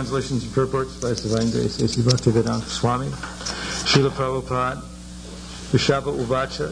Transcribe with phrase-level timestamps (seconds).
[0.00, 2.00] Translations and purports by Divine Grace A.C.
[2.00, 3.08] Bhaktivedanta Swami,
[3.84, 4.80] Srila Prabhupada,
[5.72, 6.70] Rishabha Uvacha,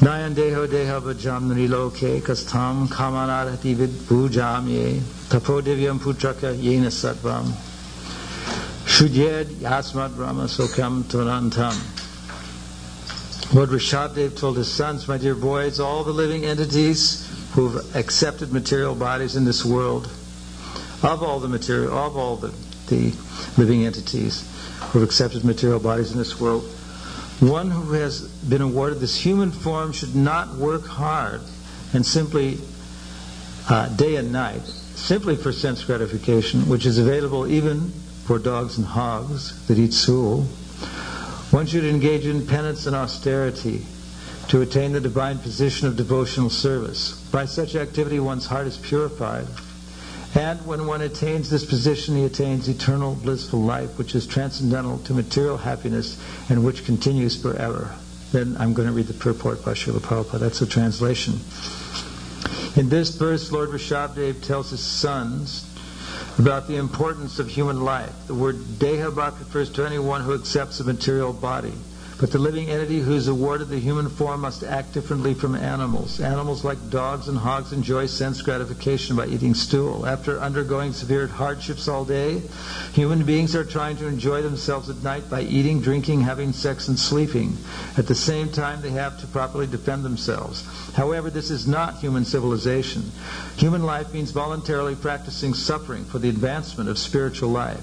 [0.00, 7.50] Nayan Deho Deha Bhajam Niloke Kastam Kamanarati Vid Pujam Ye Tapo Divyam Putraka Yena Satvam
[8.84, 11.72] Shudyed Yasmat Brahma Sokam Tunantam
[13.54, 18.94] Lord Rishabdev told his sons, My dear boys, all the living entities who've accepted material
[18.94, 20.06] bodies in this world,
[21.02, 22.52] of all the material, of all the,
[22.88, 23.12] the
[23.56, 24.46] living entities
[24.90, 26.64] who've accepted material bodies in this world,
[27.40, 31.40] one who has been awarded this human form should not work hard
[31.94, 32.58] and simply
[33.68, 37.90] uh, day and night, simply for sense gratification, which is available even
[38.24, 40.42] for dogs and hogs that eat soul.
[41.50, 43.86] One should engage in penance and austerity
[44.48, 47.12] to attain the divine position of devotional service.
[47.32, 49.46] By such activity, one's heart is purified.
[50.34, 55.12] And when one attains this position, he attains eternal blissful life, which is transcendental to
[55.12, 57.94] material happiness and which continues forever.
[58.30, 60.38] Then I'm going to read the purport by Srila Prabhupada.
[60.38, 61.40] That's the translation.
[62.76, 65.66] In this verse, Lord Rishabdev tells his sons
[66.38, 68.12] about the importance of human life.
[68.28, 71.74] The word deha refers to anyone who accepts a material body.
[72.20, 76.20] But the living entity who is awarded the human form must act differently from animals.
[76.20, 80.06] Animals like dogs and hogs enjoy sense gratification by eating stool.
[80.06, 82.42] After undergoing severe hardships all day,
[82.92, 86.98] human beings are trying to enjoy themselves at night by eating, drinking, having sex, and
[86.98, 87.56] sleeping.
[87.96, 90.62] At the same time, they have to properly defend themselves.
[90.92, 93.12] However, this is not human civilization.
[93.56, 97.80] Human life means voluntarily practicing suffering for the advancement of spiritual life.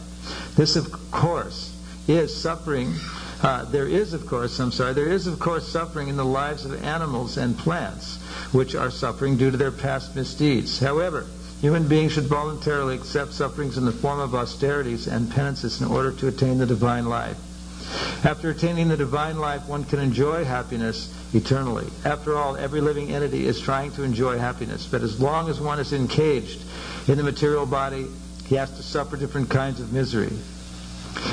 [0.56, 1.74] This, of course,
[2.08, 2.94] is suffering
[3.42, 6.66] uh, there is, of course, I'm sorry, there is, of course, suffering in the lives
[6.66, 8.18] of animals and plants,
[8.52, 10.80] which are suffering due to their past misdeeds.
[10.80, 11.26] However,
[11.62, 16.12] human beings should voluntarily accept sufferings in the form of austerities and penances in order
[16.12, 17.38] to attain the divine life.
[18.26, 21.88] After attaining the divine life, one can enjoy happiness eternally.
[22.04, 25.80] After all, every living entity is trying to enjoy happiness, but as long as one
[25.80, 26.62] is encaged
[27.08, 28.08] in the material body,
[28.48, 30.34] he has to suffer different kinds of misery.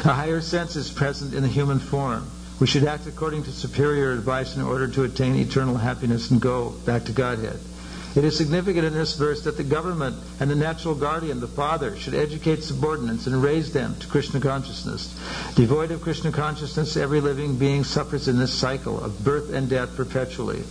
[0.04, 2.26] A higher sense is present in the human form.
[2.58, 6.70] We should act according to superior advice in order to attain eternal happiness and go
[6.86, 7.58] back to Godhead.
[8.14, 11.96] It is significant in this verse that the government and the natural guardian, the father,
[11.96, 15.12] should educate subordinates and raise them to Krishna consciousness.
[15.56, 19.96] Devoid of Krishna consciousness, every living being suffers in this cycle of birth and death
[19.96, 20.62] perpetually.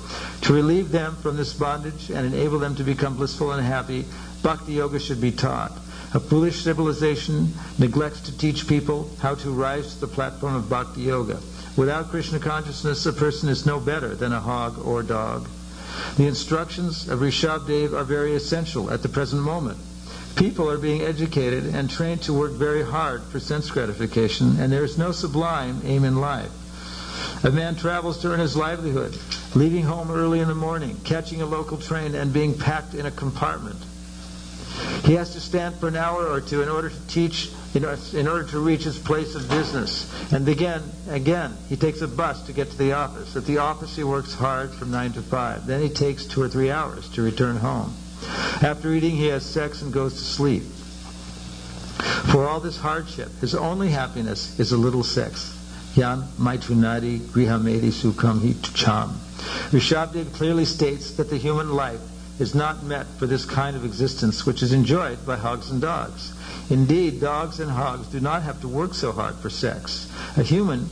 [0.43, 4.05] To relieve them from this bondage and enable them to become blissful and happy,
[4.41, 5.73] bhakti yoga should be taught.
[6.15, 11.01] A foolish civilization neglects to teach people how to rise to the platform of bhakti
[11.01, 11.39] yoga.
[11.75, 15.47] Without Krishna consciousness, a person is no better than a hog or dog.
[16.17, 19.79] The instructions of Rishabdev are very essential at the present moment.
[20.35, 24.83] People are being educated and trained to work very hard for sense gratification, and there
[24.83, 26.51] is no sublime aim in life.
[27.43, 29.17] A man travels to earn his livelihood,
[29.55, 33.11] leaving home early in the morning, catching a local train, and being packed in a
[33.11, 33.77] compartment.
[35.05, 38.43] He has to stand for an hour or two in order to teach, in order
[38.43, 40.09] to reach his place of business.
[40.31, 43.35] And again, again, he takes a bus to get to the office.
[43.35, 45.67] At the office, he works hard from 9 to 5.
[45.67, 47.93] Then he takes two or three hours to return home.
[48.61, 50.63] After eating, he has sex and goes to sleep.
[52.31, 55.59] For all this hardship, his only happiness is a little sex.
[55.95, 59.09] Yan maitunadi grihamedi sukham hi cham.
[59.71, 61.99] Rishabdev clearly states that the human life
[62.43, 66.33] is not meant for this kind of existence which is enjoyed by hogs and dogs.
[66.69, 70.11] Indeed, dogs and hogs do not have to work so hard for sex.
[70.37, 70.89] A human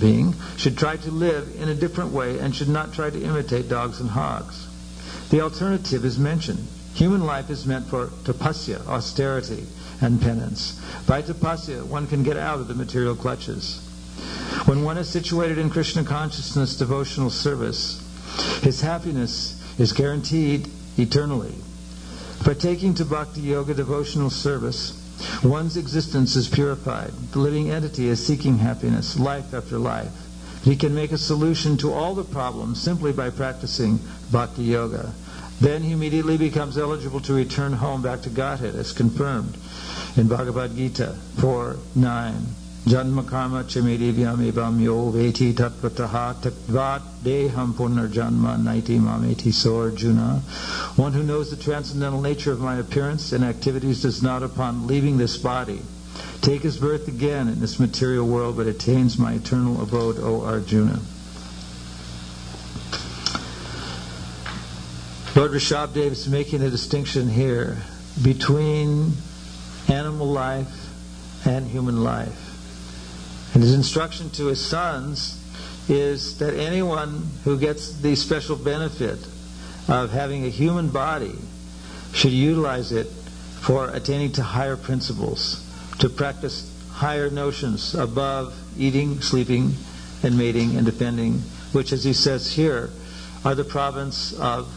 [0.00, 3.68] being should try to live in a different way and should not try to imitate
[3.68, 4.66] dogs and hogs.
[5.28, 6.66] The alternative is mentioned.
[6.94, 9.66] Human life is meant for tapasya, austerity,
[10.00, 10.80] and penance.
[11.06, 13.80] By tapasya, one can get out of the material clutches.
[14.64, 18.00] When one is situated in Krishna consciousness devotional service,
[18.62, 21.54] his happiness is guaranteed eternally.
[22.40, 24.92] Partaking to bhakti yoga devotional service,
[25.42, 27.12] one's existence is purified.
[27.32, 30.12] The living entity is seeking happiness, life after life.
[30.62, 33.98] He can make a solution to all the problems simply by practicing
[34.30, 35.12] bhakti yoga.
[35.60, 39.56] Then he immediately becomes eligible to return home back to Godhead, as confirmed
[40.16, 42.46] in Bhagavad Gita 4 9.
[42.86, 49.88] Janma karma chamidivyam yo veti tatpataha tatvat deham punarjanma naiti mameti so.
[50.96, 55.16] One who knows the transcendental nature of my appearance and activities does not upon leaving
[55.16, 55.80] this body
[56.42, 61.00] take his birth again in this material world, but attains my eternal abode, O Arjuna.
[65.34, 67.78] Lord Rishabdev is making a distinction here
[68.22, 69.14] between
[69.88, 72.43] animal life and human life.
[73.54, 75.40] And his instruction to his sons
[75.88, 79.18] is that anyone who gets the special benefit
[79.88, 81.36] of having a human body
[82.12, 83.06] should utilize it
[83.60, 85.64] for attaining to higher principles,
[86.00, 89.74] to practice higher notions above eating, sleeping,
[90.22, 91.38] and mating and defending,
[91.72, 92.90] which, as he says here,
[93.44, 94.68] are the province of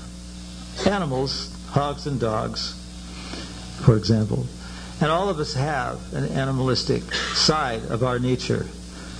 [0.85, 2.73] animals, hogs and dogs,
[3.83, 4.45] for example.
[4.99, 8.65] And all of us have an animalistic side of our nature.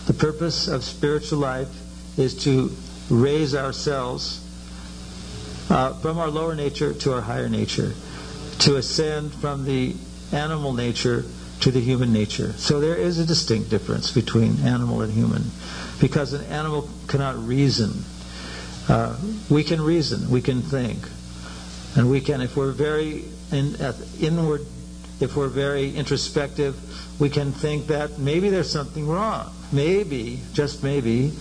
[0.08, 1.70] The purpose of spiritual life
[2.18, 2.72] is to
[3.10, 4.44] raise ourselves
[5.70, 7.94] uh, from our lower nature to our higher nature,
[8.60, 9.96] to ascend from the
[10.32, 11.26] animal nature
[11.60, 12.54] to the human nature.
[12.54, 15.44] So there is a distinct difference between animal and human
[16.00, 18.04] because an animal cannot reason.
[18.88, 19.18] Uh,
[19.50, 20.98] we can reason, we can think.
[21.96, 23.76] And we can, if we're very in,
[24.20, 24.66] inward,
[25.20, 26.76] if we're very introspective,
[27.20, 29.52] we can think that maybe there's something wrong.
[29.72, 31.34] Maybe, just maybe,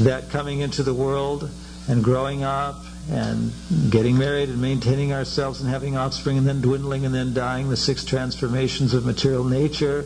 [0.00, 1.50] that coming into the world
[1.88, 2.76] and growing up
[3.10, 3.52] and
[3.90, 7.76] getting married and maintaining ourselves and having offspring and then dwindling and then dying, the
[7.76, 10.04] six transformations of material nature,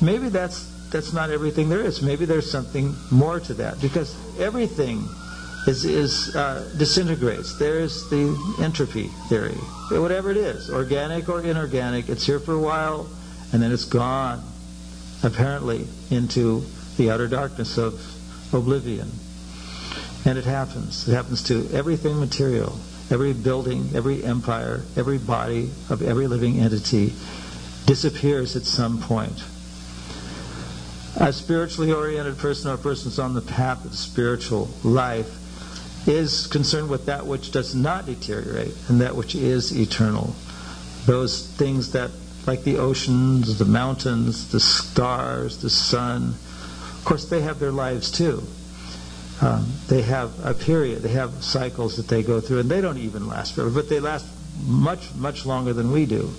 [0.00, 2.02] maybe that's that's not everything there is.
[2.02, 5.08] Maybe there's something more to that because everything
[5.66, 7.58] is, is uh, disintegrates.
[7.58, 9.56] There is the entropy theory.
[9.90, 13.08] Whatever it is, organic or inorganic, it's here for a while
[13.54, 14.42] and then it's gone,
[15.22, 16.64] apparently, into
[16.96, 18.00] the outer darkness of
[18.52, 19.08] oblivion.
[20.24, 21.08] And it happens.
[21.08, 22.76] It happens to everything material,
[23.10, 27.12] every building, every empire, every body of every living entity
[27.86, 29.44] disappears at some point.
[31.16, 35.43] A spiritually oriented person or a person who's on the path of spiritual life
[36.06, 40.34] is concerned with that which does not deteriorate and that which is eternal.
[41.06, 42.10] Those things that,
[42.46, 46.34] like the oceans, the mountains, the stars, the sun,
[47.04, 48.42] of course, they have their lives too.
[49.42, 52.96] Um, they have a period, they have cycles that they go through, and they don't
[52.98, 54.26] even last forever, but they last
[54.66, 56.30] much, much longer than we do.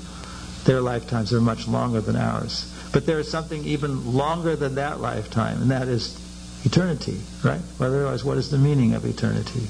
[0.63, 2.71] Their lifetimes are much longer than ours.
[2.91, 6.17] But there is something even longer than that lifetime, and that is
[6.65, 7.61] eternity, right?
[7.79, 9.67] Otherwise, what is the meaning of eternity?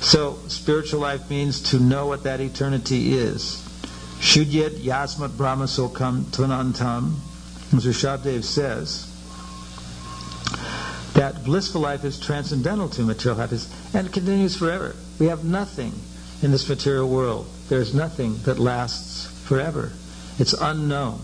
[0.00, 3.64] So, spiritual life means to know what that eternity is.
[4.20, 7.14] Shudyet yasmat brahma sokam tvanantam,
[7.74, 9.04] as Rishabdev says,
[11.14, 14.94] that blissful life is transcendental to material happiness and continues forever.
[15.18, 15.92] We have nothing
[16.42, 17.48] in this material world.
[17.68, 19.92] There's nothing that lasts forever.
[20.38, 21.20] It's unknown.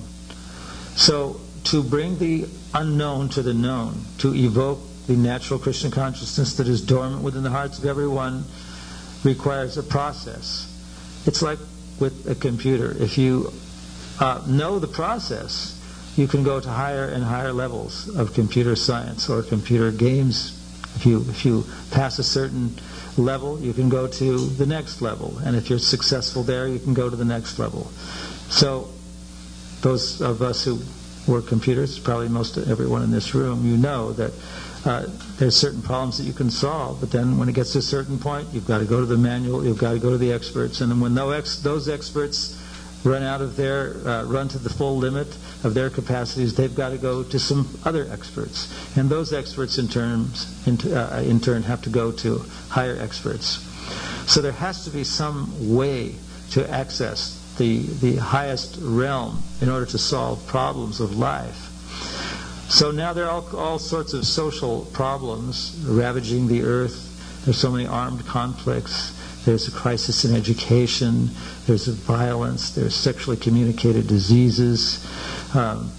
[0.96, 6.69] So to bring the unknown to the known, to evoke the natural Krishna consciousness that
[6.69, 8.44] is dormant within the hearts of everyone,
[9.23, 10.71] requires a process.
[11.26, 11.59] It's like
[12.00, 12.91] with a computer.
[12.98, 13.53] If you
[14.20, 15.81] uh, know the process,
[16.17, 20.60] you can go to higher and higher levels of computer science or computer games.
[20.96, 22.77] If you if you pass a certain
[23.17, 26.94] level, you can go to the next level, and if you're successful there, you can
[26.94, 27.91] go to the next level.
[28.48, 28.89] So,
[29.81, 30.81] those of us who
[31.26, 34.32] work computers, probably most everyone in this room, you know that
[34.84, 35.06] uh,
[35.38, 38.19] there's certain problems that you can solve, but then when it gets to a certain
[38.19, 40.81] point, you've got to go to the manual, you've got to go to the experts,
[40.81, 42.60] and then when those experts
[43.04, 45.28] run out of their, uh, run to the full limit
[45.62, 48.72] of their capacities, they've got to go to some other experts.
[48.96, 52.38] And those experts in, terms, in, uh, in turn have to go to
[52.69, 53.62] higher experts.
[54.26, 56.14] So there has to be some way
[56.52, 61.70] to access the, the highest realm in order to solve problems of life.
[62.69, 67.43] So now there are all, all sorts of social problems ravaging the earth.
[67.44, 69.13] There's so many armed conflicts.
[69.44, 71.31] There's a crisis in education.
[71.67, 72.70] There's violence.
[72.70, 75.05] There's sexually communicated diseases.
[75.55, 75.93] Um,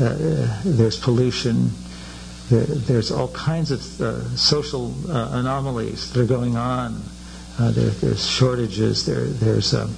[0.00, 1.70] uh, there's pollution.
[2.48, 7.02] There, there's all kinds of uh, social uh, anomalies that are going on.
[7.58, 9.04] Uh, there, there's shortages.
[9.04, 9.94] There, there's um,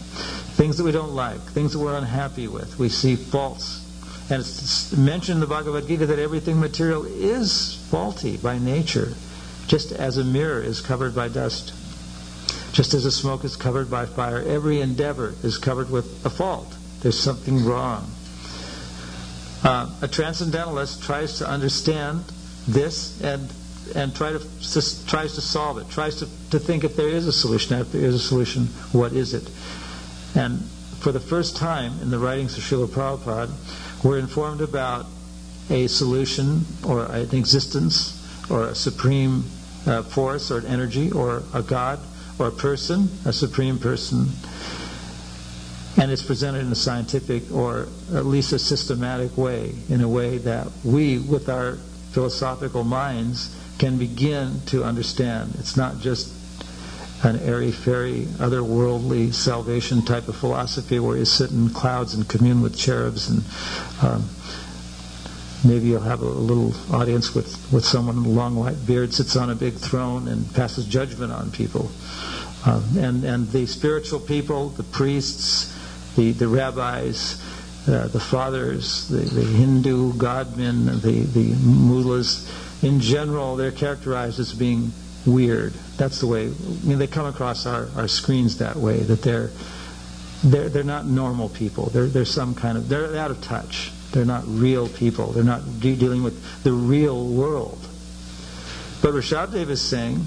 [0.59, 2.81] things that we don't like, things that we're unhappy with.
[2.81, 3.81] We see faults.
[4.29, 9.15] And it's mentioned in the Bhagavad Gita that everything material is faulty by nature,
[9.69, 11.73] just as a mirror is covered by dust.
[12.73, 16.77] Just as a smoke is covered by fire, every endeavor is covered with a fault.
[17.03, 18.11] There's something wrong.
[19.62, 22.25] Uh, a transcendentalist tries to understand
[22.67, 23.49] this and
[23.95, 24.38] and try to,
[25.07, 27.79] tries to solve it, tries to, to think if there is a solution.
[27.79, 29.49] If there is a solution, what is it?
[30.38, 30.62] And
[31.00, 33.50] for the first time in the writings of Srila Prabhupada,
[34.04, 35.07] we're informed about
[35.68, 38.14] a solution or an existence
[38.49, 39.45] or a supreme
[39.87, 41.99] uh, force or an energy or a God
[42.38, 44.28] or a person, a supreme person,
[45.99, 50.38] And it's presented in a scientific or at least a systematic way, in a way
[50.38, 51.73] that we, with our
[52.12, 55.57] philosophical minds, can begin to understand.
[55.59, 56.33] It's not just
[57.23, 62.61] an airy fairy, otherworldly salvation type of philosophy where you sit in clouds and commune
[62.61, 63.43] with cherubs and
[64.03, 64.29] um,
[65.65, 69.37] maybe you'll have a, little audience with, with someone with a long white beard sits
[69.37, 71.91] on a big throne and passes judgment on people.
[72.65, 75.75] Um, and, and the spiritual people, the priests,
[76.17, 77.43] the, the rabbis,
[77.89, 82.49] uh, the fathers, the, the Hindu godmen, the, the mullahs,
[82.83, 84.93] in general, they're characterized as being
[85.28, 85.75] weird.
[85.97, 88.99] That's the way I mean, they come across our, our screens that way.
[88.99, 89.50] That they're
[90.42, 91.87] they're they're not normal people.
[91.87, 93.92] They're they're some kind of they're out of touch.
[94.12, 95.32] They're not real people.
[95.32, 97.78] They're not de- dealing with the real world.
[99.02, 100.26] But Rishabdev is saying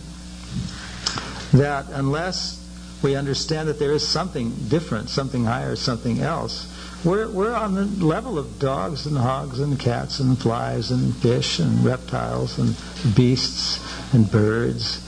[1.54, 2.61] that unless
[3.04, 6.68] we understand that there is something different, something higher, something else,
[7.04, 11.58] we're, we're on the level of dogs and hogs and cats and flies and fish
[11.58, 12.76] and reptiles and
[13.16, 13.80] beasts
[14.14, 15.08] and birds.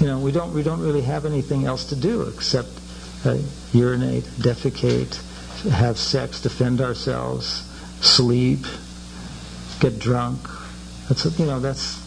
[0.00, 2.68] You know, we don't, we don't really have anything else to do except
[3.26, 3.38] uh,
[3.72, 5.14] urinate, defecate,
[5.70, 7.64] have sex, defend ourselves,
[8.00, 8.64] sleep,
[9.80, 10.40] get drunk.
[11.08, 12.05] That's, you know, that's,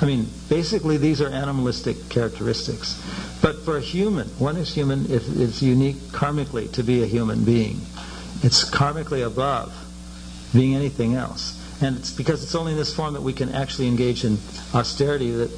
[0.00, 3.00] I mean, basically these are animalistic characteristics.
[3.40, 7.80] But for a human, one is human, it's unique karmically to be a human being.
[8.42, 9.72] It's karmically above
[10.52, 11.62] being anything else.
[11.80, 14.38] And it's because it's only in this form that we can actually engage in
[14.74, 15.50] austerity that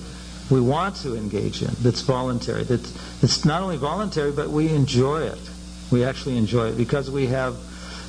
[0.50, 2.62] we want to engage in, that's voluntary.
[2.64, 2.80] That
[3.22, 5.38] it's not only voluntary, but we enjoy it.
[5.90, 7.56] We actually enjoy it because we have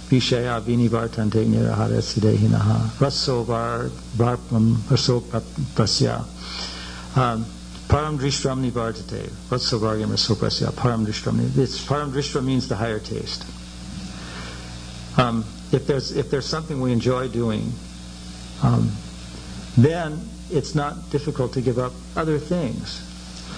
[0.09, 6.25] Vishaya Vinivartante Nirahara Sidehinaha Rasovar Varpam Raso Prasya.
[7.89, 10.71] Param Drishtram Nivartate Ratsovaryam Raso Prasya.
[10.71, 13.45] Param Drishtram This Param Drishtram means the higher taste.
[15.17, 17.71] Um, if there's if there's something we enjoy doing,
[18.63, 18.91] um,
[19.77, 20.19] then
[20.51, 23.05] it's not difficult to give up other things.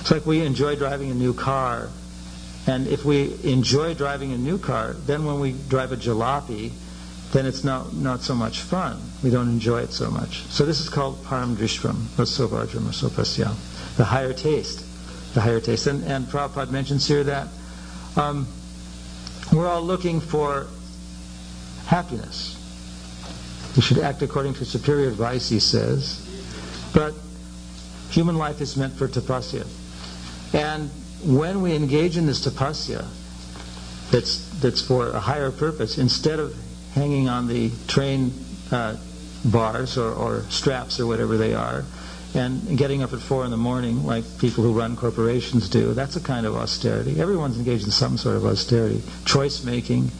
[0.01, 1.89] It's like we enjoy driving a new car,
[2.71, 6.71] and if we enjoy driving a new car, then when we drive a jalopy,
[7.33, 8.97] then it's not, not so much fun.
[9.23, 10.43] We don't enjoy it so much.
[10.43, 13.53] So this is called param drishvam, rasovajram, rasopasya,
[13.97, 14.85] the higher taste.
[15.33, 15.87] The higher taste.
[15.87, 17.49] And, and Prabhupada mentions here that
[18.15, 18.47] um,
[19.51, 20.67] we're all looking for
[21.87, 22.57] happiness.
[23.75, 26.25] We should act according to superior advice, he says.
[26.93, 27.13] But
[28.11, 29.67] human life is meant for tapasya.
[30.53, 30.89] And
[31.23, 33.05] when we engage in this tapasya,
[34.11, 36.55] that's, that's for a higher purpose, instead of
[36.93, 38.33] hanging on the train
[38.71, 38.97] uh,
[39.45, 41.83] bars or, or straps or whatever they are,
[42.33, 46.15] and getting up at four in the morning like people who run corporations do, that's
[46.15, 47.19] a kind of austerity.
[47.19, 49.01] Everyone's engaged in some sort of austerity.
[49.25, 50.11] Choice making,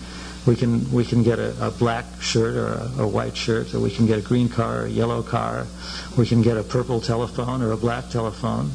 [0.46, 3.79] we can we can get a, a black shirt or a, a, white shirt, or
[3.79, 5.67] we can get a green car or a yellow car.
[6.17, 8.72] We can get a purple telephone or a black telephone.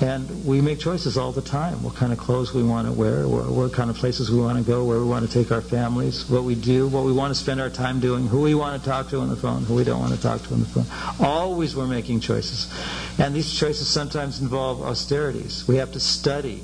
[0.00, 1.82] And we make choices all the time.
[1.82, 4.64] What kind of clothes we want to wear, what, kind of places we want to
[4.64, 7.40] go, where we want to take our families, what we do, what we want to
[7.40, 9.82] spend our time doing, who we want to talk to on the phone, who we
[9.82, 10.86] don't want to talk to on the phone.
[11.18, 12.72] Always we're making choices.
[13.18, 15.66] And these choices sometimes involve austerities.
[15.66, 16.62] We have to study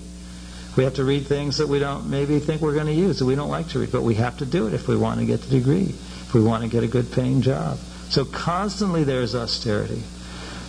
[0.76, 3.26] we have to read things that we don't maybe think we're going to use, that
[3.26, 5.26] we don't like to read, but we have to do it if we want to
[5.26, 7.78] get the degree, if we want to get a good paying job.
[8.08, 10.02] So constantly there's austerity.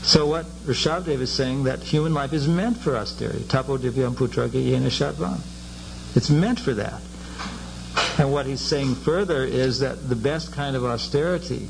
[0.06, 3.44] So what Rishabdev is saying that human life is meant for austerity.
[3.46, 5.40] Tapo divyam putra yena shatvam.
[6.16, 7.02] It's meant for that.
[8.20, 11.68] And what he's saying further is that the best kind of austerity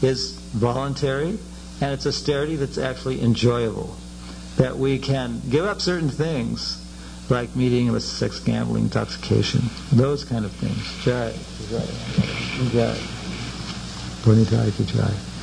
[0.00, 1.38] is voluntary,
[1.82, 3.94] and it's austerity that's actually enjoyable.
[4.56, 6.80] That we can give up certain things
[7.28, 9.60] like meeting with sex, gambling, intoxication,
[9.92, 11.04] those kind of things.
[11.04, 11.34] Jai,
[11.68, 11.84] jai,
[12.72, 12.96] jai.
[14.24, 15.33] Bonitari jai.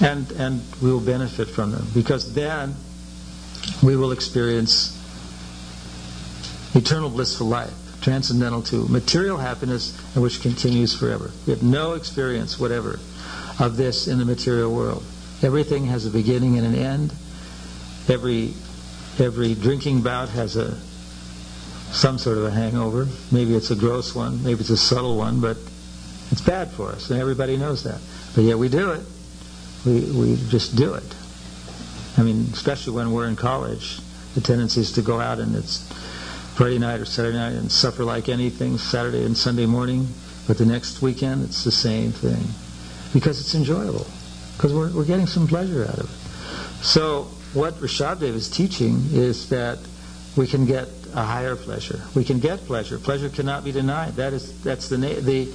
[0.00, 2.74] And, and we will benefit from them because then
[3.82, 4.94] we will experience
[6.74, 11.30] eternal blissful life, transcendental to material happiness, and which continues forever.
[11.46, 13.00] We have no experience whatever
[13.58, 15.04] of this in the material world.
[15.42, 17.12] Everything has a beginning and an end.
[18.08, 18.54] Every
[19.18, 20.78] every drinking bout has a
[21.92, 23.08] some sort of a hangover.
[23.32, 25.56] Maybe it's a gross one, maybe it's a subtle one, but
[26.30, 28.00] it's bad for us, and everybody knows that.
[28.34, 29.00] But yet we do it.
[29.86, 31.14] We, we just do it.
[32.16, 33.98] I mean, especially when we're in college,
[34.34, 35.88] the tendency is to go out and it's
[36.56, 40.08] Friday night or Saturday night and suffer like anything Saturday and Sunday morning,
[40.48, 42.42] but the next weekend it's the same thing
[43.12, 44.06] because it's enjoyable,
[44.56, 46.84] because we're, we're getting some pleasure out of it.
[46.84, 49.78] So what Rishabdev is teaching is that
[50.36, 52.02] we can get a higher pleasure.
[52.14, 52.98] We can get pleasure.
[52.98, 54.16] Pleasure cannot be denied.
[54.16, 55.52] That is, that's the, the,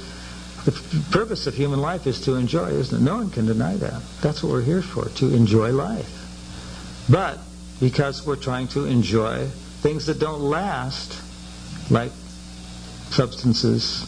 [0.66, 0.72] the
[1.12, 3.04] purpose of human life is to enjoy, isn't it?
[3.04, 4.02] No one can deny that.
[4.22, 6.20] That's what we're here for, to enjoy life.
[7.10, 7.38] But
[7.80, 9.48] because we're trying to enjoy
[9.82, 11.22] things that don't last,
[11.92, 12.12] like
[13.10, 14.08] substances,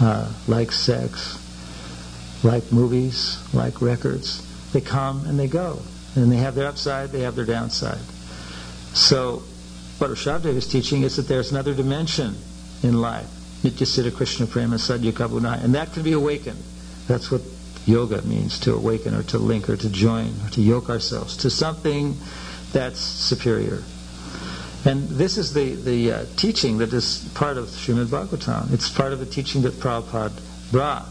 [0.00, 1.38] uh, like sex,
[2.42, 4.40] like movies, like records,
[4.72, 5.80] they come and they go.
[6.16, 7.98] And they have their upside, they have their downside.
[8.94, 9.42] So,
[9.98, 12.36] what Rishabdev is teaching is that there's another dimension
[12.82, 13.28] in life.
[13.64, 15.64] Nityasiddha Krishna Prema Sadyakabunai.
[15.64, 16.62] And that can be awakened.
[17.08, 17.40] That's what
[17.86, 21.50] yoga means, to awaken or to link or to join or to yoke ourselves to
[21.50, 22.16] something
[22.72, 23.82] that's superior.
[24.84, 28.72] And this is the, the uh, teaching that is part of Srimad Bhagavatam.
[28.72, 30.38] It's part of the teaching that Prabhupada
[30.70, 31.08] brought.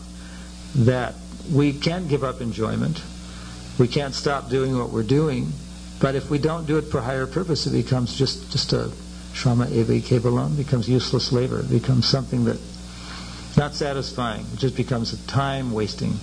[0.75, 1.15] That
[1.51, 3.01] we can't give up enjoyment.
[3.79, 5.51] We can't stop doing what we're doing.
[5.99, 8.91] But if we don't do it for higher purpose, it becomes just, just a
[9.33, 11.63] shrama eva kevalam, becomes useless labor.
[11.63, 12.57] Becomes something that
[13.57, 14.45] not satisfying.
[14.53, 16.13] It just becomes a time wasting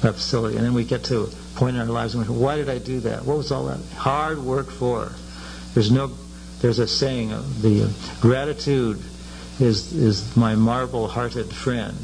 [0.00, 0.56] facility.
[0.56, 2.78] And then we get to a point in our lives and we why did I
[2.78, 3.24] do that?
[3.24, 5.12] What was all that hard work for?
[5.74, 6.10] There's no,
[6.60, 7.88] there's a saying, of the uh,
[8.20, 9.00] gratitude
[9.60, 11.96] is, is my marble-hearted friend.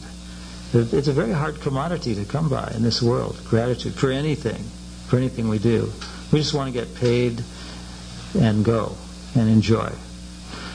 [0.73, 4.63] It's a very hard commodity to come by in this world, gratitude for anything,
[5.07, 5.91] for anything we do.
[6.31, 7.43] We just want to get paid
[8.39, 8.95] and go
[9.35, 9.91] and enjoy.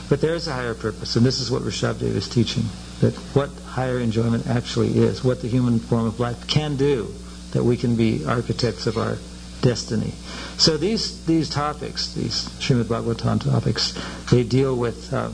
[0.08, 2.64] But there is a higher purpose, and this is what Rishabdev is teaching,
[3.00, 7.12] that what higher enjoyment actually is, what the human form of life can do,
[7.52, 9.16] that we can be architects of our
[9.62, 10.12] destiny.
[10.58, 13.98] So these, these topics, these Srimad Bhagavatam topics,
[14.30, 15.30] they deal with uh,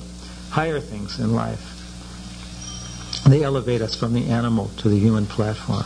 [0.51, 1.77] higher things in life.
[3.27, 5.85] They elevate us from the animal to the human platform.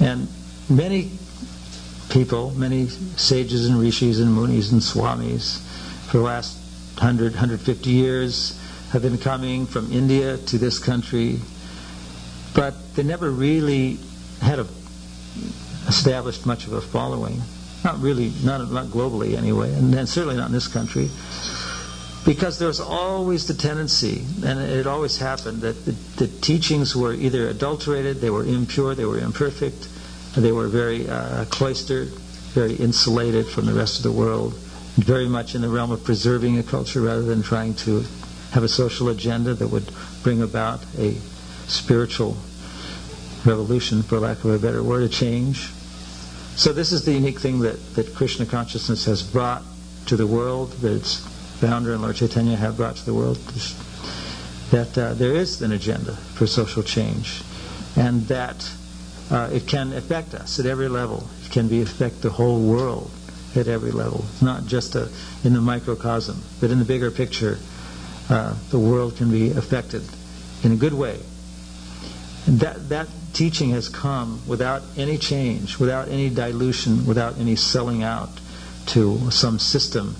[0.00, 0.28] And
[0.68, 1.10] many
[2.08, 5.60] people, many sages and rishis and munis and swamis
[6.08, 6.56] for the last
[6.98, 8.58] 100, 150 years
[8.90, 11.38] have been coming from India to this country,
[12.54, 13.98] but they never really
[14.40, 14.66] had a,
[15.86, 17.40] established much of a following.
[17.84, 21.08] Not really, not, not globally anyway, and certainly not in this country.
[22.26, 27.12] Because there was always the tendency, and it always happened, that the, the teachings were
[27.14, 29.88] either adulterated, they were impure, they were imperfect,
[30.36, 32.08] they were very uh, cloistered,
[32.54, 34.54] very insulated from the rest of the world,
[34.98, 38.04] very much in the realm of preserving a culture rather than trying to
[38.50, 39.88] have a social agenda that would
[40.22, 41.14] bring about a
[41.68, 42.36] spiritual
[43.44, 45.70] revolution, for lack of a better word, a change.
[46.56, 49.62] So this is the unique thing that, that Krishna consciousness has brought
[50.06, 51.16] to the world, that its
[51.60, 53.36] founder and Lord Chaitanya have brought to the world,
[54.70, 57.42] that uh, there is an agenda for social change,
[57.96, 58.68] and that
[59.30, 61.28] uh, it can affect us at every level.
[61.44, 63.10] It can be affect the whole world
[63.56, 65.08] at every level, not just a,
[65.44, 67.58] in the microcosm, but in the bigger picture.
[68.28, 70.02] Uh, the world can be affected
[70.62, 71.18] in a good way.
[72.46, 78.02] And that that teaching has come without any change, without any dilution, without any selling
[78.02, 78.30] out
[78.86, 80.16] to some system,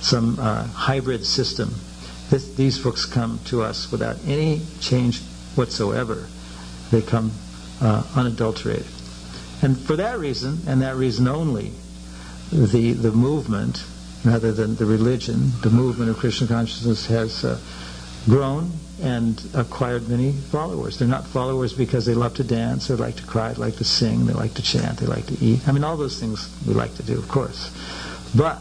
[0.00, 1.74] some uh, hybrid system.
[2.30, 5.20] This, these books come to us without any change
[5.54, 6.26] whatsoever.
[6.90, 7.32] They come
[7.80, 8.86] uh, unadulterated.
[9.62, 11.72] And for that reason, and that reason only,
[12.52, 13.84] the, the movement,
[14.24, 17.58] rather than the religion, the movement of Krishna consciousness has uh,
[18.26, 20.98] grown and acquired many followers.
[20.98, 23.84] They're not followers because they love to dance, or like to cry, they like to
[23.84, 25.66] sing, they like to chant, they like to eat.
[25.68, 27.70] I mean, all those things we like to do, of course.
[28.34, 28.58] But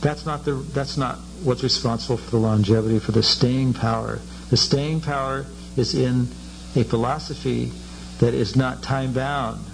[0.00, 4.18] that's not the that's not what's responsible for the longevity, for the staying power.
[4.48, 5.44] The staying power
[5.76, 6.28] is in
[6.74, 7.72] a philosophy
[8.18, 9.64] that is not time bound.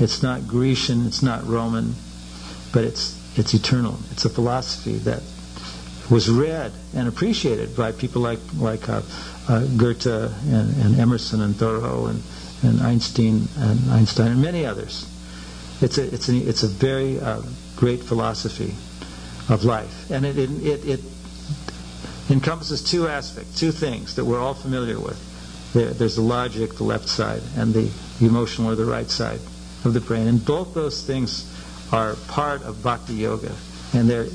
[0.00, 1.94] It's not Grecian, it's not Roman,
[2.74, 3.98] but it's it's eternal.
[4.10, 5.22] It's a philosophy that
[6.10, 9.00] was read and appreciated by people like like uh,
[9.48, 12.22] uh, Goethe and, and, Emerson and Thoreau and,
[12.62, 15.08] and Einstein and Einstein and many others.
[15.80, 17.42] It's a it's a it's a very uh,
[17.76, 18.74] great philosophy
[19.48, 21.00] of life, and it, it it, it
[22.30, 25.20] encompasses two aspects, two things that we're all familiar with.
[25.74, 29.40] There, there's the logic, the left side, and the emotional or the right side
[29.84, 31.53] of the brain, and both those things
[31.94, 33.54] are part of bhakti yoga,
[33.92, 34.26] and they're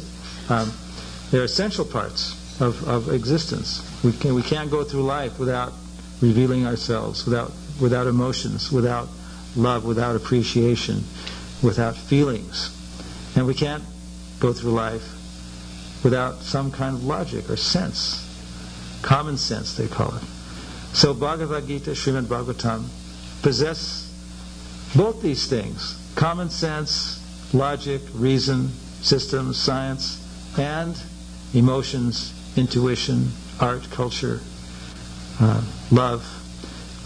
[0.50, 0.72] um,
[1.30, 3.86] they're essential parts of, of existence.
[4.04, 5.74] We can we can't go through life without
[6.22, 9.10] revealing ourselves, without without emotions, without
[9.56, 11.04] love, without appreciation,
[11.62, 12.72] without feelings,
[13.36, 13.84] and we can't
[14.40, 15.16] go through life
[16.04, 18.24] without some kind of logic or sense,
[19.02, 20.24] common sense they call it.
[20.94, 22.86] So Bhagavad Gita, Srimad Bhagavatam
[23.42, 24.06] possess
[24.96, 27.19] both these things common sense,
[27.54, 28.70] logic, reason,
[29.02, 30.26] systems, science,
[30.58, 31.00] and
[31.54, 34.40] emotions, intuition, art, culture,
[35.40, 36.26] uh, love,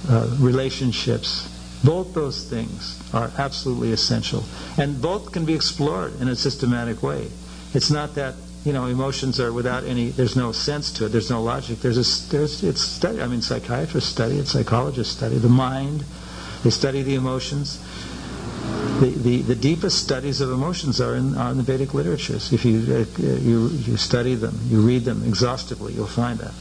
[0.10, 1.50] uh, relationships.
[1.84, 4.44] Both those things are absolutely essential.
[4.78, 7.28] And both can be explored in a systematic way.
[7.74, 10.10] It's not that you know, emotions are without any.
[10.10, 11.10] There's no sense to it.
[11.10, 11.82] There's no logic.
[11.82, 12.32] There's a.
[12.32, 13.22] There's it's study.
[13.22, 14.48] I mean, psychiatrists study it.
[14.48, 16.06] Psychologists study the mind.
[16.64, 17.84] They study the emotions.
[19.04, 22.54] The, the, the deepest studies of emotions are in, are in the Vedic literatures.
[22.54, 26.54] If you, uh, you, you study them, you read them exhaustively, you'll find that.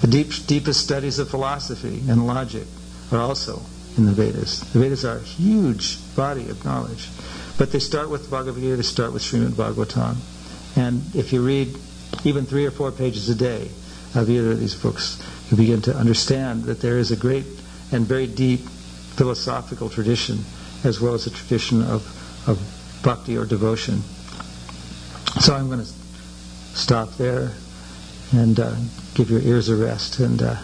[0.00, 2.64] The deep, deepest studies of philosophy and logic
[3.12, 3.60] are also
[3.98, 4.60] in the Vedas.
[4.72, 7.10] The Vedas are a huge body of knowledge.
[7.58, 10.16] But they start with Bhagavad Gita, they start with Srimad Bhagavatam.
[10.74, 11.76] And if you read
[12.24, 13.68] even three or four pages a day
[14.14, 17.44] of either of these books, you begin to understand that there is a great
[17.92, 20.38] and very deep philosophical tradition
[20.84, 22.02] as well as a tradition of,
[22.48, 22.58] of
[23.02, 24.02] bhakti or devotion.
[25.40, 25.86] So I'm going to
[26.76, 27.52] stop there
[28.32, 28.74] and uh,
[29.14, 30.56] give your ears a rest and uh,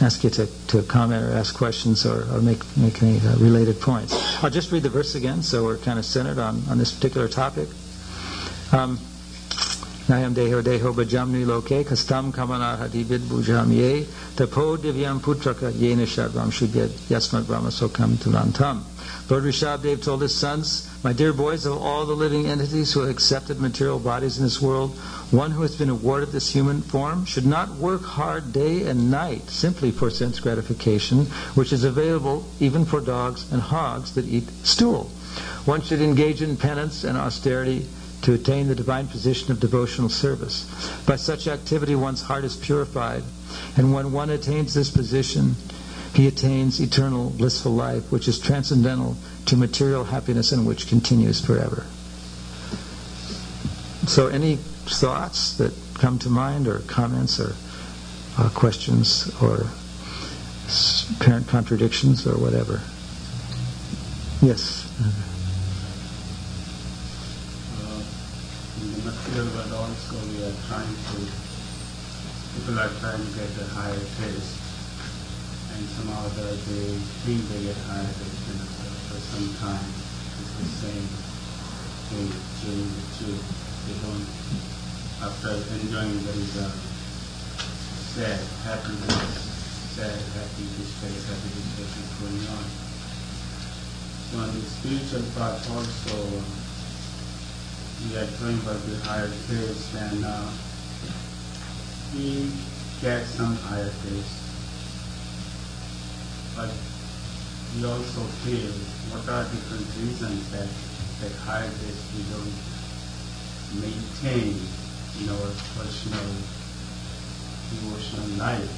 [0.00, 3.80] ask you to, to comment or ask questions or, or make, make any uh, related
[3.80, 4.42] points.
[4.42, 7.28] I'll just read the verse again so we're kind of centered on, on this particular
[7.28, 7.68] topic.
[8.72, 8.98] Um,
[10.06, 16.90] Nayam deho deho bhajamni loke kastam kamanarhati vid bhujam tapo divyam putraka yena sharvam shudyad
[17.08, 18.82] yasmat brahma sokam tulantam.
[19.30, 23.08] Lord Rishabdev told his sons, My dear boys, of all the living entities who have
[23.08, 24.94] accepted material bodies in this world,
[25.30, 29.48] one who has been awarded this human form should not work hard day and night
[29.48, 35.04] simply for sense gratification, which is available even for dogs and hogs that eat stool.
[35.64, 37.86] One should engage in penance and austerity
[38.24, 40.64] to attain the divine position of devotional service.
[41.06, 43.22] By such activity, one's heart is purified,
[43.76, 45.54] and when one attains this position,
[46.14, 51.84] he attains eternal blissful life, which is transcendental to material happiness and which continues forever.
[54.06, 57.54] So, any thoughts that come to mind, or comments, or
[58.38, 59.66] uh, questions, or
[61.20, 62.80] apparent contradictions, or whatever?
[64.40, 64.84] Yes.
[69.34, 71.18] But also we are trying to,
[72.54, 74.62] people are trying to get a higher taste.
[75.74, 76.94] And somehow the, they
[77.26, 79.90] think they get higher taste and for some time
[80.38, 81.06] it's the same
[82.14, 82.30] thing
[82.62, 83.34] during the two.
[83.90, 84.22] They don't,
[85.18, 85.50] after
[85.82, 86.78] enjoying the result,
[88.14, 89.34] sad, happiness,
[89.98, 92.66] sad, happy, distress, happy, distress is going on.
[94.30, 96.63] So on the spiritual part also,
[98.12, 100.50] about the higher taste and uh,
[102.14, 102.50] we
[103.00, 104.38] get some higher taste.
[106.54, 106.68] But
[107.74, 108.70] we also feel
[109.10, 110.68] what are different reasons that
[111.20, 112.54] that higher taste we don't
[113.80, 114.60] maintain
[115.20, 116.28] in our personal
[117.72, 118.68] emotional life.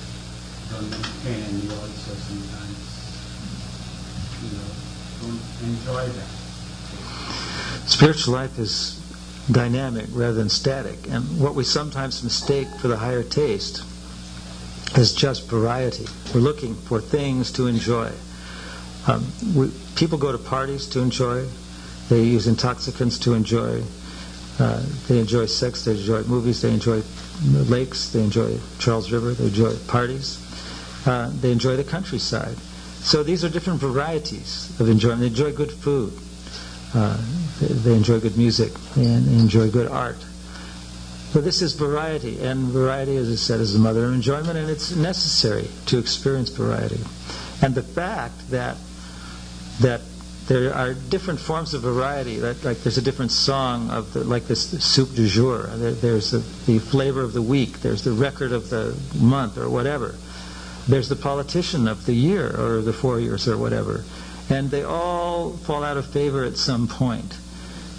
[0.71, 2.79] Don't maintain and we also sometimes
[4.43, 4.71] you know
[5.21, 6.31] don't enjoy that.
[7.91, 9.06] Spiritual life is
[9.51, 11.09] dynamic rather than static.
[11.09, 13.83] And what we sometimes mistake for the higher taste
[14.97, 16.07] is just variety.
[16.35, 18.11] We're looking for things to enjoy.
[19.07, 21.47] Um, we, people go to parties to enjoy.
[22.09, 23.83] They use intoxicants to enjoy.
[24.59, 25.85] Uh, they enjoy sex.
[25.85, 26.63] They enjoy movies.
[26.63, 27.03] They enjoy
[27.45, 28.11] lakes.
[28.11, 29.33] They enjoy Charles River.
[29.33, 30.43] They enjoy parties.
[31.07, 32.57] Uh, they enjoy the countryside.
[33.01, 35.21] So these are different varieties of enjoyment.
[35.21, 36.13] They enjoy good food.
[36.95, 37.17] Uh,
[37.61, 40.16] they enjoy good music and enjoy good art.
[41.33, 44.71] So this is variety, and variety, as I said, is the mother of enjoyment, and
[44.71, 47.01] it's necessary to experience variety.
[47.62, 48.77] And the fact that
[49.81, 50.01] that
[50.47, 54.47] there are different forms of variety, like, like there's a different song of the, like
[54.47, 55.64] this soup du jour.
[55.75, 57.81] There, there's the, the flavor of the week.
[57.81, 60.14] There's the record of the month, or whatever.
[60.88, 64.05] There's the politician of the year, or the four years, or whatever
[64.49, 67.37] and they all fall out of favor at some point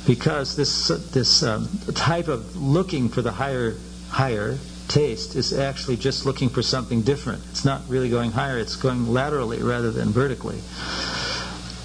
[0.07, 3.75] because this this um, type of looking for the higher
[4.09, 7.43] higher taste is actually just looking for something different.
[7.51, 10.57] It's not really going higher; it's going laterally rather than vertically.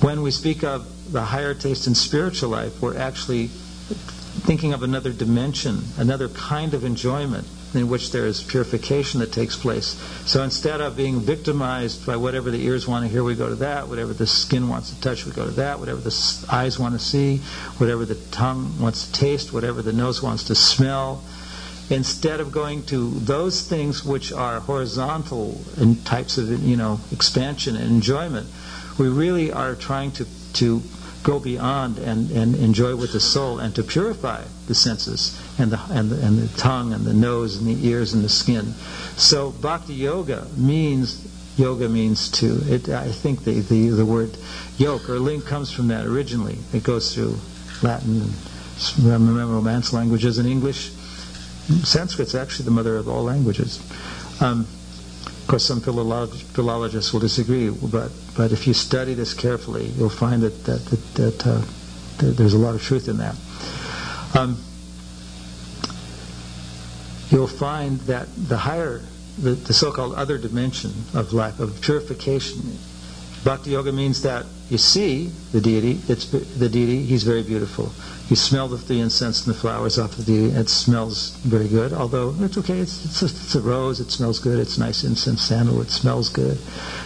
[0.00, 5.12] When we speak of the higher taste in spiritual life, we're actually thinking of another
[5.12, 9.96] dimension, another kind of enjoyment in which there is purification that takes place.
[10.26, 13.54] So instead of being victimized by whatever the ears want to hear, we go to
[13.56, 13.88] that.
[13.88, 15.80] Whatever the skin wants to touch, we go to that.
[15.80, 17.38] Whatever the eyes want to see,
[17.78, 21.22] whatever the tongue wants to taste, whatever the nose wants to smell.
[21.90, 27.76] Instead of going to those things which are horizontal in types of you know expansion
[27.76, 28.46] and enjoyment,
[28.98, 30.82] we really are trying to to
[31.22, 35.80] go beyond and, and enjoy with the soul and to purify the senses and the,
[35.90, 38.72] and, the, and the tongue and the nose and the ears and the skin.
[39.16, 44.36] So bhakti yoga means yoga means to it I think the, the, the word
[44.78, 46.58] yoke or link comes from that originally.
[46.72, 47.36] It goes through
[47.82, 48.32] Latin and
[48.98, 50.90] remember Romance languages and English.
[51.84, 53.80] Sanskrit's actually the mother of all languages.
[54.40, 54.66] Um,
[55.52, 60.40] course, some philolog- philologists will disagree, but, but if you study this carefully, you'll find
[60.40, 61.62] that, that, that, that uh,
[62.16, 63.36] there's a lot of truth in that.
[64.34, 64.56] Um,
[67.28, 69.02] you'll find that the higher,
[69.38, 72.78] the, the so-called other dimension of life, of purification,
[73.44, 77.92] Bhakti Yoga means that you see the deity, it's the deity, he's very beautiful.
[78.28, 81.92] You smell the, the incense and the flowers off the deity, it smells very good,
[81.92, 85.42] although it's okay, it's, it's, a, it's a rose, it smells good, it's nice incense,
[85.42, 86.56] sandal, it smells good.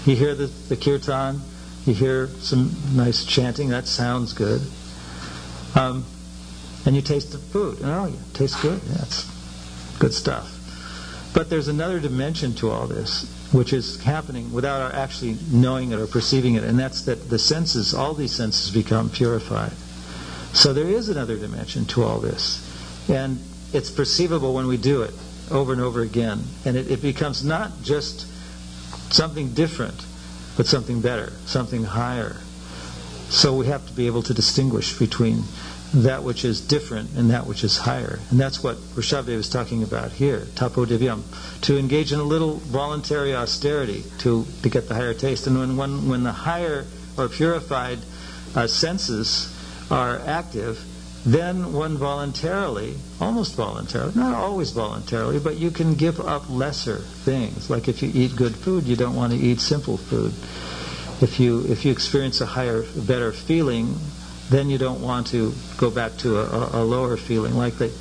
[0.05, 1.41] You hear the, the kirtan,
[1.87, 4.61] you hear some nice chanting, that sounds good.
[5.75, 6.05] Um,
[6.85, 9.05] and you taste the food, and oh, it tastes good, yeah,
[9.99, 10.53] good stuff.
[11.35, 15.99] But there's another dimension to all this, which is happening without our actually knowing it
[15.99, 19.73] or perceiving it, and that's that the senses, all these senses become purified.
[20.53, 22.63] So there is another dimension to all this.
[23.09, 23.39] And
[23.73, 25.13] it's perceivable when we do it
[25.51, 26.43] over and over again.
[26.65, 28.27] And it, it becomes not just
[29.13, 30.05] something different,
[30.57, 32.37] but something better, something higher.
[33.29, 35.43] So we have to be able to distinguish between
[35.95, 38.19] that which is different and that which is higher.
[38.31, 41.23] And that's what Rishabdev is talking about here, tapo divyam,
[41.63, 45.47] to engage in a little voluntary austerity to, to get the higher taste.
[45.47, 46.85] And when, when, when the higher
[47.17, 47.99] or purified
[48.55, 49.53] uh, senses
[49.91, 50.85] are active,
[51.25, 57.69] then one voluntarily, almost voluntarily, not always voluntarily, but you can give up lesser things.
[57.69, 60.33] Like if you eat good food, you don't want to eat simple food.
[61.21, 63.97] If you if you experience a higher, better feeling,
[64.51, 67.55] then you don't want to go back to a, a lower feeling.
[67.55, 67.93] Like the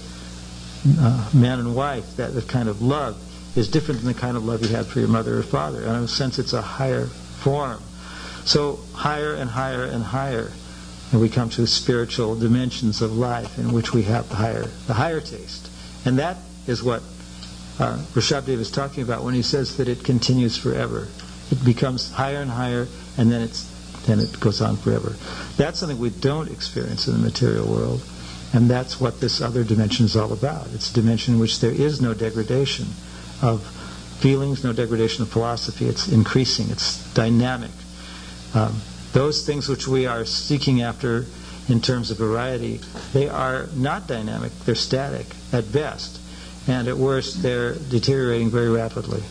[1.00, 3.18] uh, man and wife, that, that kind of love
[3.58, 5.84] is different than the kind of love you had for your mother or father.
[5.84, 7.82] And in a sense, it's a higher form.
[8.46, 10.52] So higher and higher and higher
[11.12, 14.94] and we come to spiritual dimensions of life in which we have the higher, the
[14.94, 15.70] higher taste.
[16.04, 17.02] And that is what
[17.80, 21.08] uh, Rishabdev is talking about when he says that it continues forever.
[21.52, 23.72] It becomes higher and higher, and then it's
[24.06, 25.16] then it goes on forever.
[25.58, 28.02] That's something we don't experience in the material world,
[28.54, 30.68] and that's what this other dimension is all about.
[30.74, 32.88] It's a dimension in which there is no degradation
[33.42, 33.66] of
[34.20, 35.86] feelings, no degradation of philosophy.
[35.86, 36.70] It's increasing.
[36.70, 37.72] It's dynamic.
[38.54, 38.82] Um,
[39.14, 41.26] those things which we are seeking after
[41.68, 42.80] in terms of variety,
[43.14, 46.20] they are not dynamic, they're static at best.
[46.68, 49.22] And at worst, they're deteriorating very rapidly.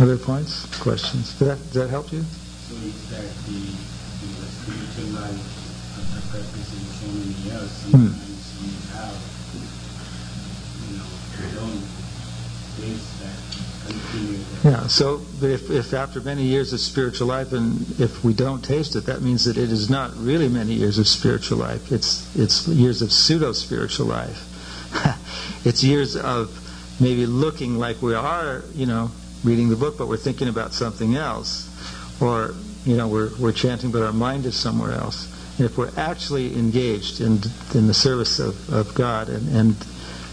[0.00, 0.64] Other points?
[0.80, 1.38] Questions?
[1.38, 2.22] Did that, did that help you?
[2.22, 5.36] So it's that the, the spiritual life
[6.00, 8.16] after practicing so many years, sometimes
[8.56, 8.64] hmm.
[8.64, 9.16] you have,
[10.88, 11.08] you know,
[11.60, 11.84] don't
[12.80, 13.20] face
[14.64, 18.94] yeah, so if, if after many years of spiritual life, and if we don't taste
[18.94, 21.90] it, that means that it is not really many years of spiritual life.
[21.90, 24.46] It's, it's years of pseudo spiritual life.
[25.66, 26.56] it's years of
[27.00, 29.10] maybe looking like we are, you know,
[29.44, 31.68] reading the book, but we're thinking about something else.
[32.20, 35.28] Or, you know, we're, we're chanting, but our mind is somewhere else.
[35.58, 37.40] And if we're actually engaged in,
[37.74, 39.74] in the service of, of God and, and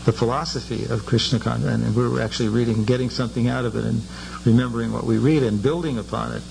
[0.05, 4.01] the philosophy of Krishna consciousness, and we're actually reading, getting something out of it, and
[4.45, 6.41] remembering what we read and building upon it,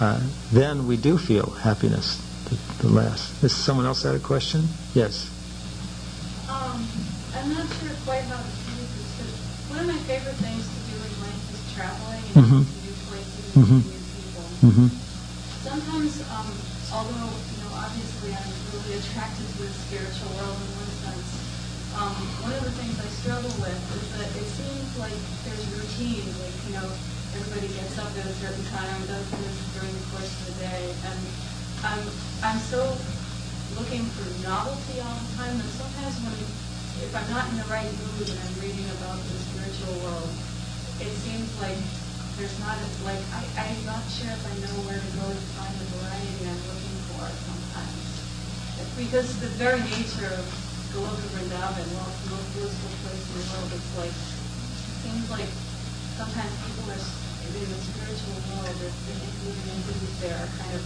[0.00, 0.20] uh,
[0.52, 2.20] then we do feel happiness.
[2.44, 3.42] The, the last.
[3.42, 4.64] Is someone else had a question?
[4.94, 5.30] Yes.
[6.50, 6.86] Um,
[7.34, 10.73] I'm not sure quite how to do this, one of my favorite things
[11.74, 12.62] traveling and mm-hmm.
[12.62, 13.82] to new places and mm-hmm.
[13.82, 14.46] new people.
[14.62, 14.88] Mm-hmm.
[15.66, 16.48] Sometimes, um,
[16.94, 21.30] although you know, obviously I'm really attracted to the spiritual world in one sense.
[21.98, 25.14] Um, one of the things I struggle with is that it seems like
[25.46, 26.86] there's routine, like, you know,
[27.38, 30.82] everybody gets up at a certain time, does this during the course of the day,
[31.10, 31.18] and
[31.86, 32.02] I'm,
[32.42, 32.82] I'm so
[33.78, 36.34] looking for novelty all the time that sometimes when,
[37.02, 40.30] if I'm not in the right mood and I'm reading about the spiritual world,
[41.04, 41.76] it seems like
[42.40, 45.44] there's not, a, like, I, I'm not sure if I know where to go to
[45.54, 48.08] find the variety I'm looking for sometimes.
[48.96, 50.44] Because the very nature of
[50.96, 53.70] Goloka Vrindavan, well, the most blissful place in the world.
[53.74, 55.50] It's like, it seems like
[56.16, 57.02] sometimes people are
[57.44, 60.82] in the spiritual world, or living entities there are kind of,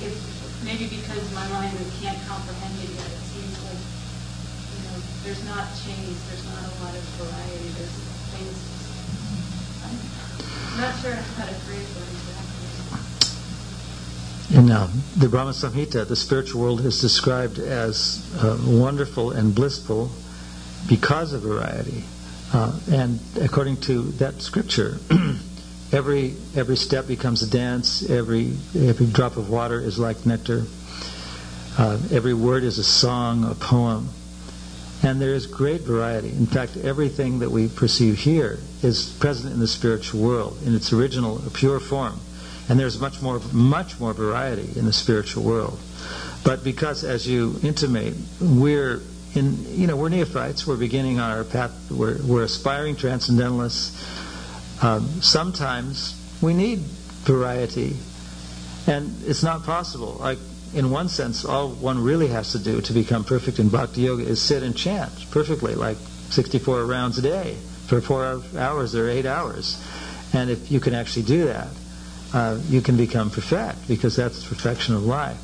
[0.00, 0.22] it's
[0.64, 5.68] maybe because my mind can't comprehend it yet, it seems like, you know, there's not
[5.84, 7.96] change, there's not a lot of variety, there's
[8.34, 8.79] things,
[10.80, 11.76] not sure exactly.
[14.56, 20.10] in uh, the Brahma Samhita, the spiritual world is described as uh, wonderful and blissful
[20.88, 22.02] because of variety.
[22.52, 24.98] Uh, and according to that scripture,
[25.92, 28.08] every every step becomes a dance.
[28.08, 30.64] Every every drop of water is like nectar.
[31.78, 34.08] Uh, every word is a song, a poem,
[35.02, 36.28] and there is great variety.
[36.28, 40.92] In fact, everything that we perceive here is present in the spiritual world in its
[40.92, 42.20] original, pure form.
[42.68, 45.78] And there's much more, much more variety in the spiritual world.
[46.44, 49.00] But because, as you intimate, we're
[49.34, 50.66] in, you know, we're neophytes.
[50.66, 51.90] We're beginning on our path.
[51.90, 53.96] We're, we're aspiring transcendentalists.
[54.82, 57.96] Um, sometimes we need variety,
[58.86, 60.16] and it's not possible.
[60.20, 60.38] Like
[60.74, 64.24] in one sense, all one really has to do to become perfect in bhakti yoga
[64.24, 65.96] is sit and chant perfectly, like
[66.30, 67.56] 64 rounds a day
[67.86, 69.82] for four hours or eight hours.
[70.32, 71.68] And if you can actually do that,
[72.32, 75.38] uh, you can become perfect because that's perfection of life.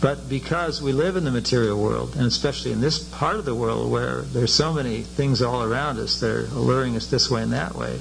[0.00, 3.54] But because we live in the material world, and especially in this part of the
[3.54, 7.42] world where there's so many things all around us that are alluring us this way
[7.42, 7.98] and that way,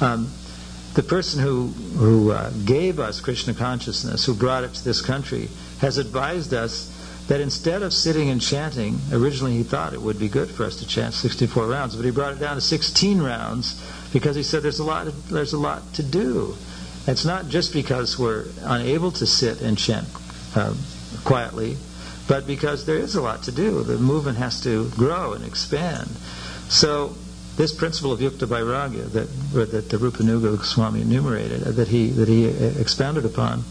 [0.00, 0.30] um,
[0.94, 5.48] the person who, who uh, gave us Krishna consciousness, who brought it to this country,
[5.80, 6.94] has advised us
[7.28, 10.76] that instead of sitting and chanting, originally he thought it would be good for us
[10.76, 13.80] to chant 64 rounds, but he brought it down to 16 rounds
[14.12, 16.56] because he said there's a lot, there's a lot to do.
[17.06, 20.08] It's not just because we're unable to sit and chant
[20.56, 20.74] uh,
[21.24, 21.76] quietly,
[22.26, 23.82] but because there is a lot to do.
[23.82, 26.08] The movement has to grow and expand.
[26.68, 27.14] So
[27.58, 29.26] this principle of yukta vairagya that,
[29.72, 33.64] that the Rupanuga Swami enumerated, uh, that he, that he uh, expounded upon,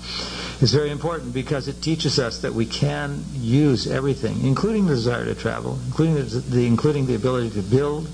[0.59, 5.23] is very important because it teaches us that we can use everything, including the desire
[5.23, 8.09] to travel, including the, the including the ability to build,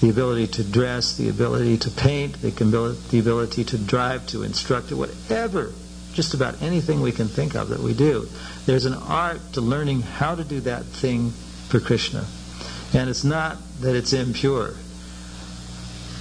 [0.00, 2.50] the ability to dress, the ability to paint, the,
[3.10, 5.72] the ability to drive, to instruct, whatever,
[6.12, 8.28] just about anything we can think of that we do.
[8.66, 11.30] There's an art to learning how to do that thing
[11.66, 12.24] for Krishna.
[12.94, 14.74] And it's not that it's impure,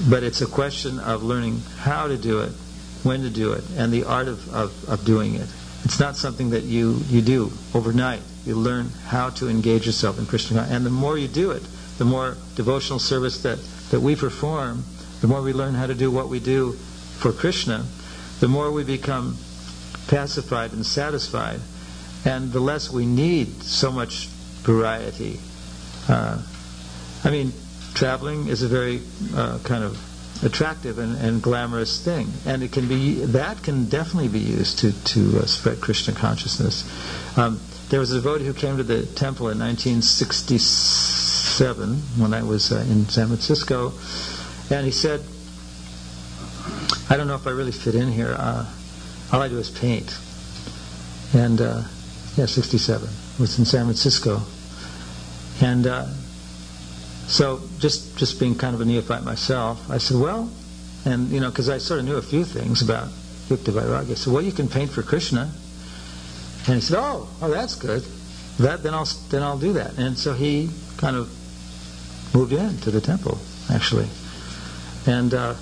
[0.09, 2.51] but it's a question of learning how to do it,
[3.03, 5.47] when to do it, and the art of, of, of doing it.
[5.83, 8.21] It's not something that you, you do overnight.
[8.45, 10.67] You learn how to engage yourself in Krishna.
[10.69, 11.63] And the more you do it,
[11.97, 13.59] the more devotional service that,
[13.91, 14.83] that we perform,
[15.21, 17.85] the more we learn how to do what we do for Krishna,
[18.39, 19.37] the more we become
[20.07, 21.59] pacified and satisfied,
[22.25, 24.27] and the less we need so much
[24.63, 25.39] variety.
[26.07, 26.41] Uh,
[27.23, 27.53] I mean,
[27.97, 29.01] traveling is a very
[29.33, 29.97] uh, kind of
[30.43, 34.91] attractive and, and, glamorous thing, and it can be that can definitely be used to
[35.03, 36.83] to uh, spread Krishna consciousness.
[37.35, 42.71] Um, there was a devotee who came to the temple in 1967 when I was
[42.71, 43.93] uh, in San Francisco,
[44.69, 45.21] and he said,
[47.09, 48.35] "I don't know if I really fit in here.
[48.37, 48.67] Uh,
[49.33, 50.15] all I do is paint."
[51.33, 51.81] And uh,
[52.35, 54.43] yeah, 67 was in San Francisco,
[55.61, 56.05] and uh,
[57.27, 60.49] so just just being kind of a neophyte myself, I said, "Well,"
[61.05, 63.09] and you know, because I sort of knew a few things about
[63.49, 64.11] Yukta Vairagya.
[64.11, 65.51] I said, "Well, you can paint for Krishna."
[66.67, 68.03] And he said, "Oh, oh, that's good.
[68.59, 71.29] That then I'll then I'll do that." And so he kind of
[72.33, 74.07] moved in to the temple, actually.
[75.05, 75.55] And uh,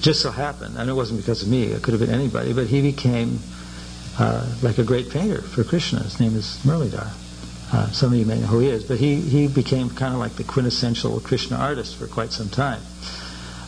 [0.00, 2.66] just so happened, and it wasn't because of me, it could have been anybody, but
[2.66, 3.40] he became
[4.18, 6.00] uh, like a great painter for Krishna.
[6.00, 7.12] His name is Muralidhar.
[7.72, 10.20] Uh, some of you may know who he is, but he, he became kind of
[10.20, 12.80] like the quintessential Krishna artist for quite some time.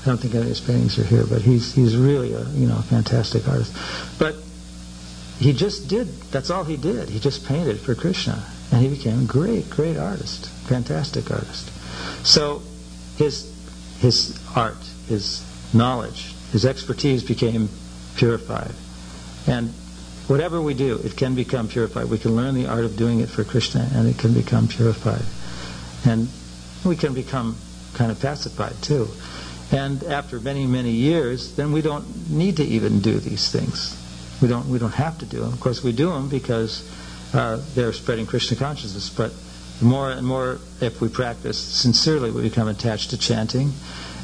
[0.03, 2.67] I don't think any of his paintings are here, but he's he's really a you
[2.67, 3.77] know a fantastic artist.
[4.19, 4.35] But
[5.39, 7.11] he just did that's all he did.
[7.11, 8.43] He just painted for Krishna,
[8.73, 11.71] and he became a great great artist, fantastic artist.
[12.25, 12.63] So
[13.21, 13.53] his,
[13.99, 15.45] his art, his
[15.75, 17.69] knowledge, his expertise became
[18.17, 18.73] purified.
[19.47, 19.73] And
[20.31, 22.05] whatever we do, it can become purified.
[22.09, 25.25] We can learn the art of doing it for Krishna, and it can become purified.
[26.07, 26.29] And
[26.85, 27.57] we can become
[27.95, 29.09] kind of pacified too.
[29.73, 33.97] And after many, many years, then we don't need to even do these things.
[34.41, 35.53] We don't, we don't have to do them.
[35.53, 36.89] Of course, we do them because
[37.35, 39.33] uh, they're spreading Krishna consciousness, but
[39.83, 43.73] more and more, if we practice sincerely, we become attached to chanting,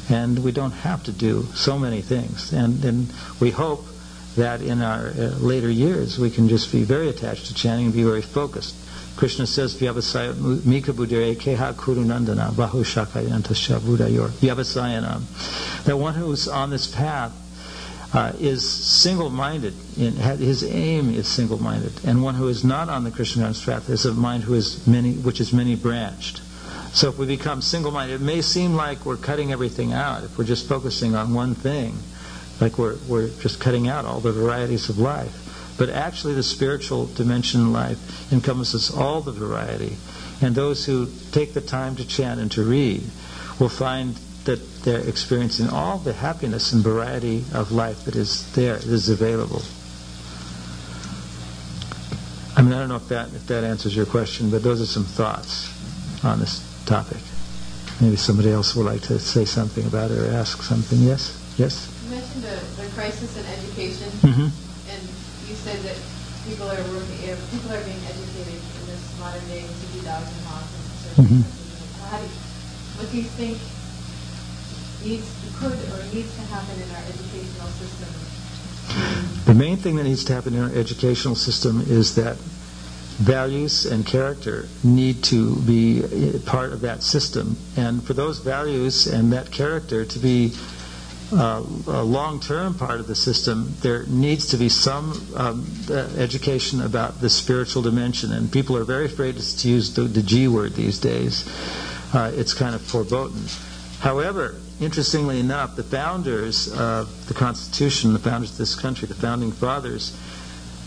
[0.09, 2.53] and we don't have to do so many things.
[2.53, 3.85] And, and we hope
[4.37, 7.93] that in our uh, later years we can just be very attached to chanting and
[7.93, 8.75] be very focused.
[9.17, 13.79] Krishna says, Vyavasayatmika Buddhir Ekeha Kurunandana Bahu Shakayantasha.
[13.79, 15.83] Vyavasayanam.
[15.85, 17.33] That one who's on this path
[18.13, 19.73] uh, is single-minded.
[19.97, 23.89] In, his aim is single-minded, and one who is not on the Krishna conscious path
[23.89, 26.41] is a mind who is many, which is many-branched.
[26.93, 30.23] So if we become single-minded, it may seem like we're cutting everything out.
[30.23, 31.97] If we're just focusing on one thing,
[32.59, 35.75] like we're we're just cutting out all the varieties of life.
[35.77, 39.95] But actually, the spiritual dimension in life encompasses all the variety.
[40.41, 43.03] And those who take the time to chant and to read
[43.59, 48.77] will find that they're experiencing all the happiness and variety of life that is there,
[48.77, 49.61] that is available.
[52.55, 54.85] I mean, I don't know if that if that answers your question, but those are
[54.87, 55.69] some thoughts
[56.23, 57.21] on this topic.
[58.01, 60.99] Maybe somebody else would like to say something about it or ask something.
[61.01, 61.93] Yes, yes.
[63.17, 64.49] You mentioned the, the crisis in education, Mm-hmm.
[64.93, 65.01] and
[65.49, 65.97] you said that
[66.45, 67.17] people are working,
[67.49, 69.65] people are being educated in this modern day
[70.05, 71.43] dogs and hawks and Mhm.
[72.07, 72.29] How do you,
[72.97, 73.57] what do you think
[75.03, 75.27] needs
[75.59, 78.09] could or needs to happen in our educational system?
[79.45, 82.37] The main thing that needs to happen in our educational system is that
[83.17, 86.03] values and character need to be
[86.45, 87.57] part of that system.
[87.75, 90.53] And for those values and that character to be
[91.31, 96.81] uh, a long-term part of the system, there needs to be some um, uh, education
[96.81, 98.31] about the spiritual dimension.
[98.31, 101.45] And people are very afraid to to use the, the G word these days.
[102.13, 103.43] Uh, it's kind of foreboding.
[103.99, 109.51] However, interestingly enough, the founders of the Constitution, the founders of this country, the founding
[109.51, 110.15] fathers,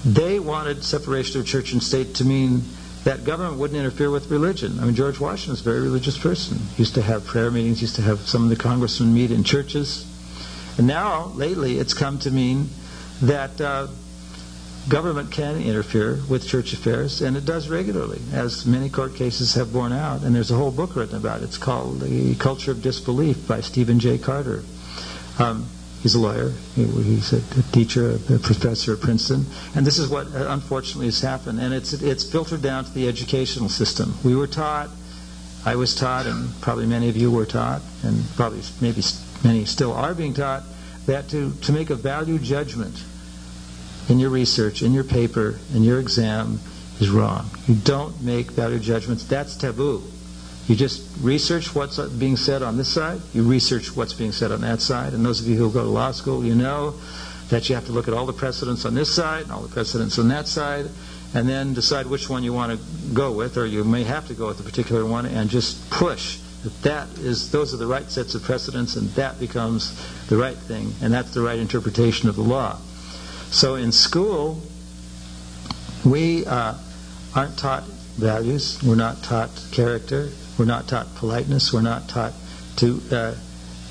[0.04, 2.62] they wanted separation of church and state to mean
[3.04, 4.78] that government wouldn't interfere with religion.
[4.78, 6.58] I mean, George Washington was a very religious person.
[6.76, 9.42] He used to have prayer meetings, used to have some of the congressmen meet in
[9.44, 10.06] churches.
[10.80, 12.70] And now, lately, it's come to mean
[13.20, 13.88] that uh,
[14.88, 19.74] government can interfere with church affairs, and it does regularly, as many court cases have
[19.74, 20.22] borne out.
[20.22, 21.44] And there's a whole book written about it.
[21.44, 24.16] It's called The Culture of Disbelief by Stephen J.
[24.16, 24.62] Carter.
[25.38, 25.66] Um,
[26.02, 26.54] he's a lawyer.
[26.74, 29.44] He- He's a teacher, a professor at Princeton.
[29.74, 31.60] And this is what uh, unfortunately has happened.
[31.60, 34.14] And it's, it's filtered down to the educational system.
[34.24, 34.88] We were taught,
[35.66, 39.02] I was taught, and probably many of you were taught, and probably maybe
[39.44, 40.62] many still are being taught,
[41.06, 43.02] that to, to make a value judgment
[44.08, 46.60] in your research, in your paper, in your exam
[47.00, 47.48] is wrong.
[47.66, 49.24] You don't make value judgments.
[49.24, 50.02] That's taboo.
[50.68, 54.60] You just research what's being said on this side, you research what's being said on
[54.60, 56.94] that side, and those of you who go to law school, you know
[57.48, 59.72] that you have to look at all the precedents on this side and all the
[59.72, 60.86] precedents on that side,
[61.34, 64.34] and then decide which one you want to go with, or you may have to
[64.34, 68.10] go with a particular one, and just push that that is those are the right
[68.10, 69.94] sets of precedents, and that becomes
[70.28, 72.78] the right thing, and that's the right interpretation of the law.
[73.50, 74.60] So in school,
[76.04, 76.74] we uh,
[77.34, 77.84] aren't taught
[78.16, 78.82] values.
[78.82, 80.30] We're not taught character.
[80.58, 81.72] We're not taught politeness.
[81.72, 82.32] We're not taught
[82.76, 83.00] to.
[83.10, 83.34] Uh,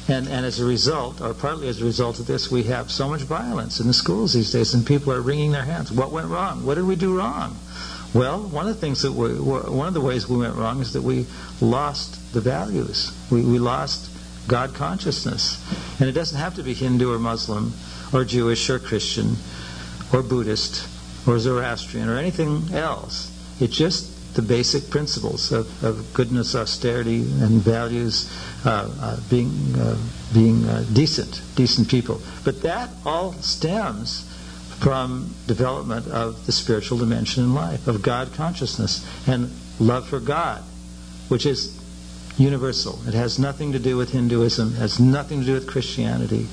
[0.08, 3.08] and, and as a result, or partly as a result of this, we have so
[3.08, 5.92] much violence in the schools these days, and people are wringing their hands.
[5.92, 6.66] What went wrong?
[6.66, 7.56] What did we do wrong?
[8.12, 10.94] Well, one of the things that we, one of the ways we went wrong is
[10.94, 11.28] that we
[11.62, 13.12] lost the values.
[13.32, 14.10] We, we lost
[14.48, 15.64] God consciousness,
[16.00, 17.74] and it doesn't have to be Hindu or Muslim,
[18.14, 19.36] or Jewish or Christian,
[20.12, 20.88] or Buddhist,
[21.28, 23.32] or Zoroastrian, or anything else.
[23.60, 28.32] It's just the basic principles of, of goodness, austerity, and values,
[28.66, 29.98] uh, uh, being uh,
[30.34, 32.22] being uh, decent, decent people.
[32.44, 34.26] But that all stems
[34.80, 40.64] from development of the spiritual dimension in life, of God consciousness and love for God,
[41.28, 41.79] which is
[42.38, 43.00] universal.
[43.08, 46.48] It has nothing to do with Hinduism, has nothing to do with Christianity.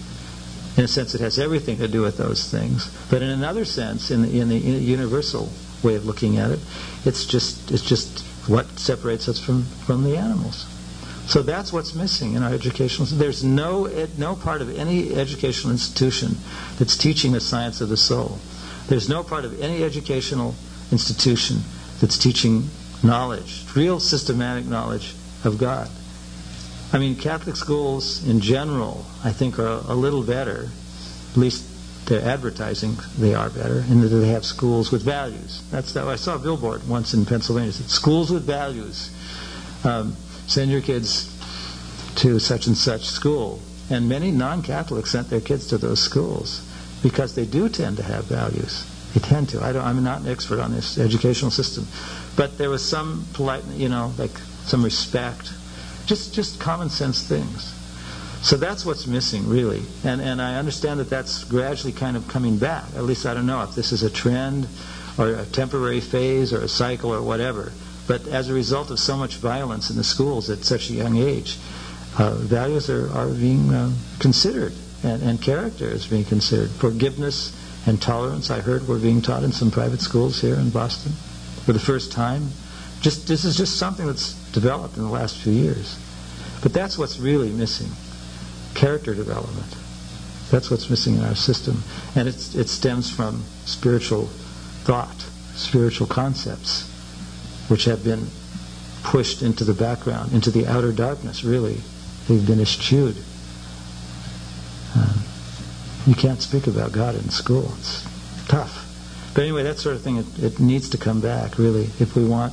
[0.77, 2.91] In a sense, it has everything to do with those things.
[3.09, 5.51] But in another sense, in the, in the universal
[5.83, 6.61] way of looking at it,
[7.05, 10.67] it's just it's just what separates us from, from the animals.
[11.27, 13.07] So that's what's missing in our educational.
[13.07, 16.37] There's no no part of any educational institution
[16.79, 18.39] that's teaching the science of the soul.
[18.89, 20.55] There's no part of any educational
[20.93, 21.63] institution
[22.01, 22.69] that's teaching
[23.03, 25.89] knowledge, real systematic knowledge of God.
[26.93, 30.69] I mean, Catholic schools in general, I think, are a little better.
[31.33, 31.65] At least
[32.07, 35.63] they're advertising they are better, in that they have schools with values.
[35.71, 36.07] That's that.
[36.07, 37.71] I saw a billboard once in Pennsylvania.
[37.71, 39.11] It said, "Schools with values."
[39.85, 40.17] Um,
[40.47, 41.33] send your kids
[42.17, 43.61] to such and such school.
[43.91, 46.61] And many non-Catholics sent their kids to those schools
[47.03, 48.85] because they do tend to have values.
[49.15, 49.63] They tend to.
[49.63, 51.87] I don't, I'm not an expert on this educational system,
[52.37, 54.33] but there was some polite, you know, like
[54.67, 55.51] some respect,
[56.07, 57.73] just just common sense things.
[58.43, 59.83] So that's what's missing, really.
[60.05, 62.85] And and I understand that that's gradually kind of coming back.
[62.97, 64.69] At least I don't know if this is a trend,
[65.19, 67.73] or a temporary phase, or a cycle, or whatever.
[68.07, 71.17] But as a result of so much violence in the schools at such a young
[71.17, 71.59] age,
[72.19, 73.91] uh, values are, are being uh,
[74.21, 76.71] considered, and, and character is being considered.
[76.71, 77.53] Forgiveness
[77.87, 81.13] and tolerance, I heard, were being taught in some private schools here in Boston
[81.65, 82.51] for the first time.
[83.01, 85.99] Just this is just something that's developed in the last few years.
[86.63, 87.91] But that's what's really missing:
[88.75, 89.75] character development.
[90.51, 91.83] That's what's missing in our system.
[92.15, 94.27] And it stems from spiritual
[94.85, 95.27] thought,
[95.57, 96.89] spiritual concepts,
[97.69, 98.29] which have been
[99.03, 101.81] pushed into the background, into the outer darkness, really.
[102.29, 103.17] They've been eschewed.
[104.95, 105.15] Uh,
[106.07, 107.73] you can't speak about God in school.
[107.79, 108.05] It's
[108.47, 108.85] tough.
[109.35, 112.25] But anyway, that sort of thing, it, it needs to come back, really, if we
[112.25, 112.53] want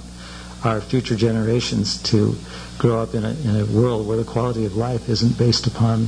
[0.63, 2.35] our future generations to
[2.77, 6.07] grow up in a, in a world where the quality of life isn't based upon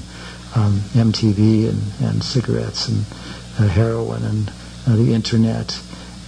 [0.56, 3.06] um, MTV and, and cigarettes and
[3.60, 4.52] uh, heroin and
[4.88, 5.80] uh, the internet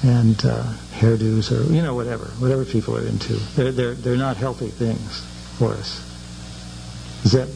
[0.03, 0.63] and uh,
[0.99, 3.33] hairdos or you know whatever whatever people are into.
[3.55, 5.25] They're they're they're not healthy things
[5.57, 6.03] for us.
[7.23, 7.49] Does that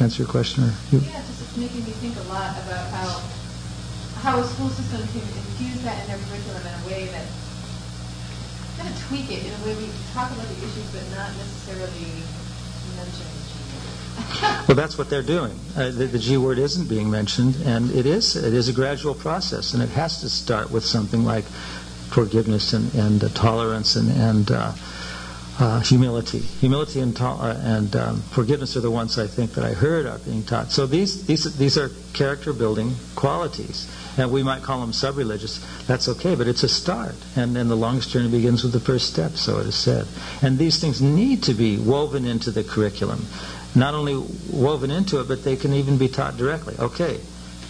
[0.00, 0.64] answer your question?
[0.64, 0.98] Or you?
[1.00, 3.20] Yeah, just making me think a lot about how
[4.22, 7.26] how a school system can infuse that in their curriculum in a way that
[8.82, 12.10] kind of tweak it in a way we talk about the issues but not necessarily
[12.96, 13.26] mention
[14.68, 15.52] well, that's what they're doing.
[15.76, 19.14] Uh, the, the, G word isn't being mentioned, and it is it is a gradual
[19.14, 24.10] process, and it has to start with something like forgiveness and, and uh, tolerance and,
[24.10, 24.72] and uh,
[25.58, 26.38] uh humility.
[26.38, 30.18] Humility and, uh, and um, forgiveness are the ones I think that I heard are
[30.18, 30.72] being taught.
[30.72, 35.64] So these these these are character building qualities, and we might call them sub-religious.
[35.86, 39.12] That's okay, but it's a start, and and the longest journey begins with the first
[39.12, 39.32] step.
[39.32, 40.06] So it is said,
[40.42, 43.26] and these things need to be woven into the curriculum
[43.74, 44.16] not only
[44.50, 46.74] woven into it, but they can even be taught directly.
[46.78, 47.18] Okay,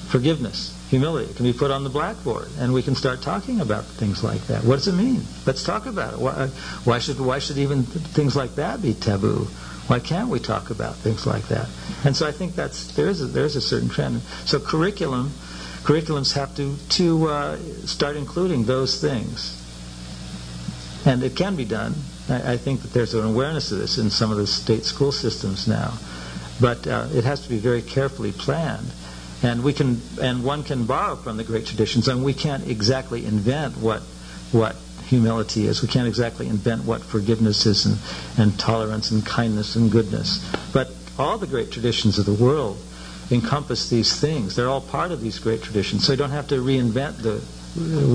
[0.08, 4.22] forgiveness, humility can be put on the blackboard, and we can start talking about things
[4.22, 4.62] like that.
[4.62, 5.22] What does it mean?
[5.46, 6.18] Let's talk about it.
[6.20, 6.48] Why,
[6.84, 9.48] why should why should even things like that be taboo?
[9.86, 11.70] Why can't we talk about things like that?
[12.04, 14.20] And so I think that's there's a, there's a certain trend.
[14.44, 15.32] So curriculum
[15.82, 19.56] curriculums have to to uh, start including those things,
[21.06, 21.94] and it can be done.
[22.28, 25.10] I, I, think that there's an awareness of this in some of the state school
[25.10, 25.94] systems now,
[26.60, 28.92] but uh, it has to be very carefully planned.
[29.42, 33.24] And we can, and one can borrow from the great traditions, and we can't exactly
[33.26, 34.02] invent what
[34.52, 34.76] what
[35.06, 35.82] humility is.
[35.82, 37.98] We can't exactly invent what forgiveness is, and,
[38.38, 40.44] and tolerance, and kindness, and goodness.
[40.72, 42.78] But all the great traditions of the world
[43.30, 44.56] encompass these things.
[44.56, 46.06] They're all part of these great traditions.
[46.06, 47.40] So you don't have to reinvent the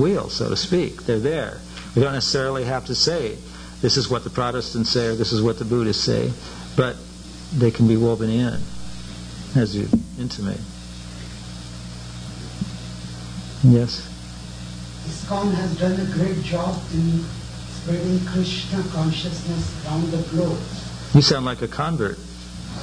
[0.00, 1.04] wheel, so to speak.
[1.04, 1.60] They're there.
[1.94, 3.36] We don't necessarily have to say
[3.80, 6.32] this is what the Protestants say or this is what the Buddhists say,
[6.76, 6.96] but
[7.52, 8.60] they can be woven in,
[9.56, 10.60] as you intimate.
[13.64, 14.06] Yes?
[15.06, 17.24] ISKCON has done a great job in
[17.70, 20.58] spreading Krishna consciousness around the globe.
[21.14, 22.18] You sound like a convert.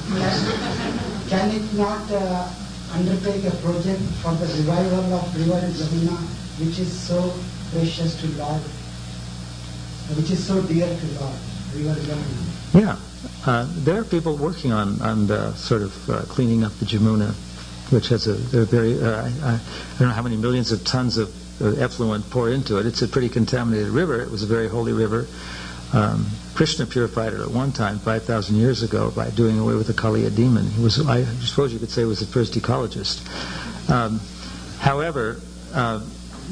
[0.08, 2.48] Can, can it not uh,
[2.92, 6.16] undertake a project for the revival of River Jamuna,
[6.60, 7.32] which is so
[7.72, 8.62] precious to Lord
[10.14, 11.34] which is so dear to God.
[12.72, 12.96] Yeah,
[13.44, 17.34] uh, there are people working on on the sort of uh, cleaning up the Jamuna,
[17.90, 18.34] which has a
[18.64, 19.60] very uh, I, I,
[19.98, 21.30] don't know how many millions of tons of
[21.60, 22.86] effluent pour into it.
[22.86, 24.20] It's a pretty contaminated river.
[24.20, 25.26] It was a very holy river.
[25.92, 29.92] Um, Krishna purified it at one time, 5,000 years ago, by doing away with the
[29.92, 30.66] Kaliya demon.
[30.66, 33.22] He was, I suppose you could say, was the first ecologist.
[33.90, 34.20] Um,
[34.80, 35.40] however,
[35.72, 36.04] uh,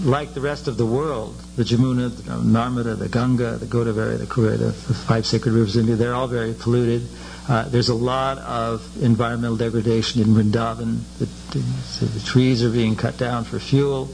[0.03, 4.27] like the rest of the world, the Jamuna, the Narmada, the Ganga, the Godavari, the
[4.27, 7.03] Kaveri, the, five sacred rivers of India, they're all very polluted.
[7.47, 11.01] Uh, there's a lot of environmental degradation in Vrindavan.
[11.19, 11.27] The,
[11.59, 14.09] the, the, trees are being cut down for fuel.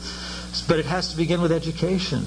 [0.67, 2.25] But it has to begin with education.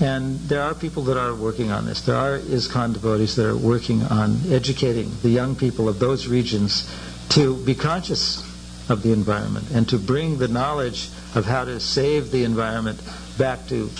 [0.00, 2.00] And there are people that are working on this.
[2.00, 6.90] There are ISKCON devotees that are working on educating the young people of those regions
[7.30, 8.42] to be conscious
[8.88, 13.00] of the environment and to bring the knowledge of how to save the environment
[13.38, 13.90] back to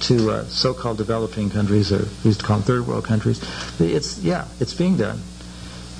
[0.00, 3.40] to uh, so-called developing countries, or we used to call them third world countries.
[3.78, 5.20] It's yeah, it's being done.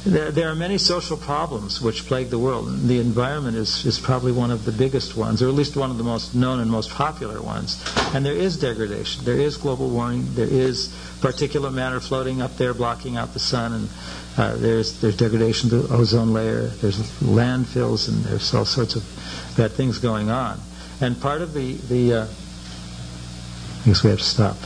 [0.05, 2.66] There, there, are many social problems which plague the world.
[2.88, 5.98] The environment is, is probably one of the biggest ones, or at least one of
[5.98, 7.80] the most known and most popular ones.
[8.12, 9.24] And there is degradation.
[9.24, 10.34] There is global warming.
[10.34, 10.88] There is
[11.20, 13.88] particulate matter floating up there, blocking out the sun, and
[14.36, 16.62] uh, there's there's degradation to the ozone layer.
[16.66, 19.05] There's landfills, and there's all sorts of
[19.57, 20.61] bad things going on.
[21.00, 22.26] And part of the, the uh,
[23.82, 24.57] I guess we have to stop.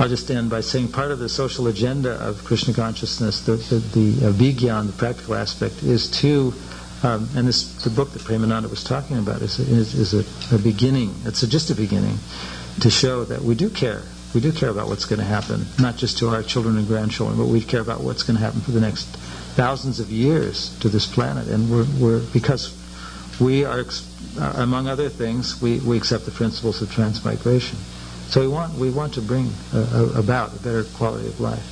[0.00, 3.76] I'll just end by saying part of the social agenda of Krishna consciousness, the, the,
[3.76, 6.54] the uh, vigyan, the practical aspect, is to,
[7.02, 10.58] um, and this the book that Premananda was talking about is, is, is a, a,
[10.58, 11.14] beginning.
[11.26, 12.16] It's a, just a beginning
[12.80, 14.00] to show that we do care.
[14.34, 17.36] We do care about what's going to happen, not just to our children and grandchildren,
[17.36, 19.04] but we care about what's going to happen for the next
[19.54, 21.46] thousands of years to this planet.
[21.48, 22.74] And we're, we're because
[23.38, 23.84] we are
[24.38, 27.76] uh, among other things, we, we accept the principles of transmigration.
[28.30, 31.64] So we want we want to bring uh, about a better quality of life.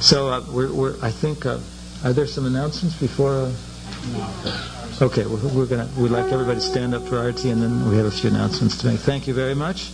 [0.00, 1.58] So uh, we're, we're, I think uh,
[2.04, 3.50] are there some announcements before?
[3.50, 7.86] Uh, Okay, well, we're gonna, we'd like everybody to stand up for arati and then
[7.90, 8.98] we have a few announcements to make.
[8.98, 9.90] Thank you very much.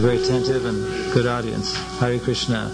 [0.00, 1.76] Very attentive and good audience.
[1.98, 2.70] Hare Krishna.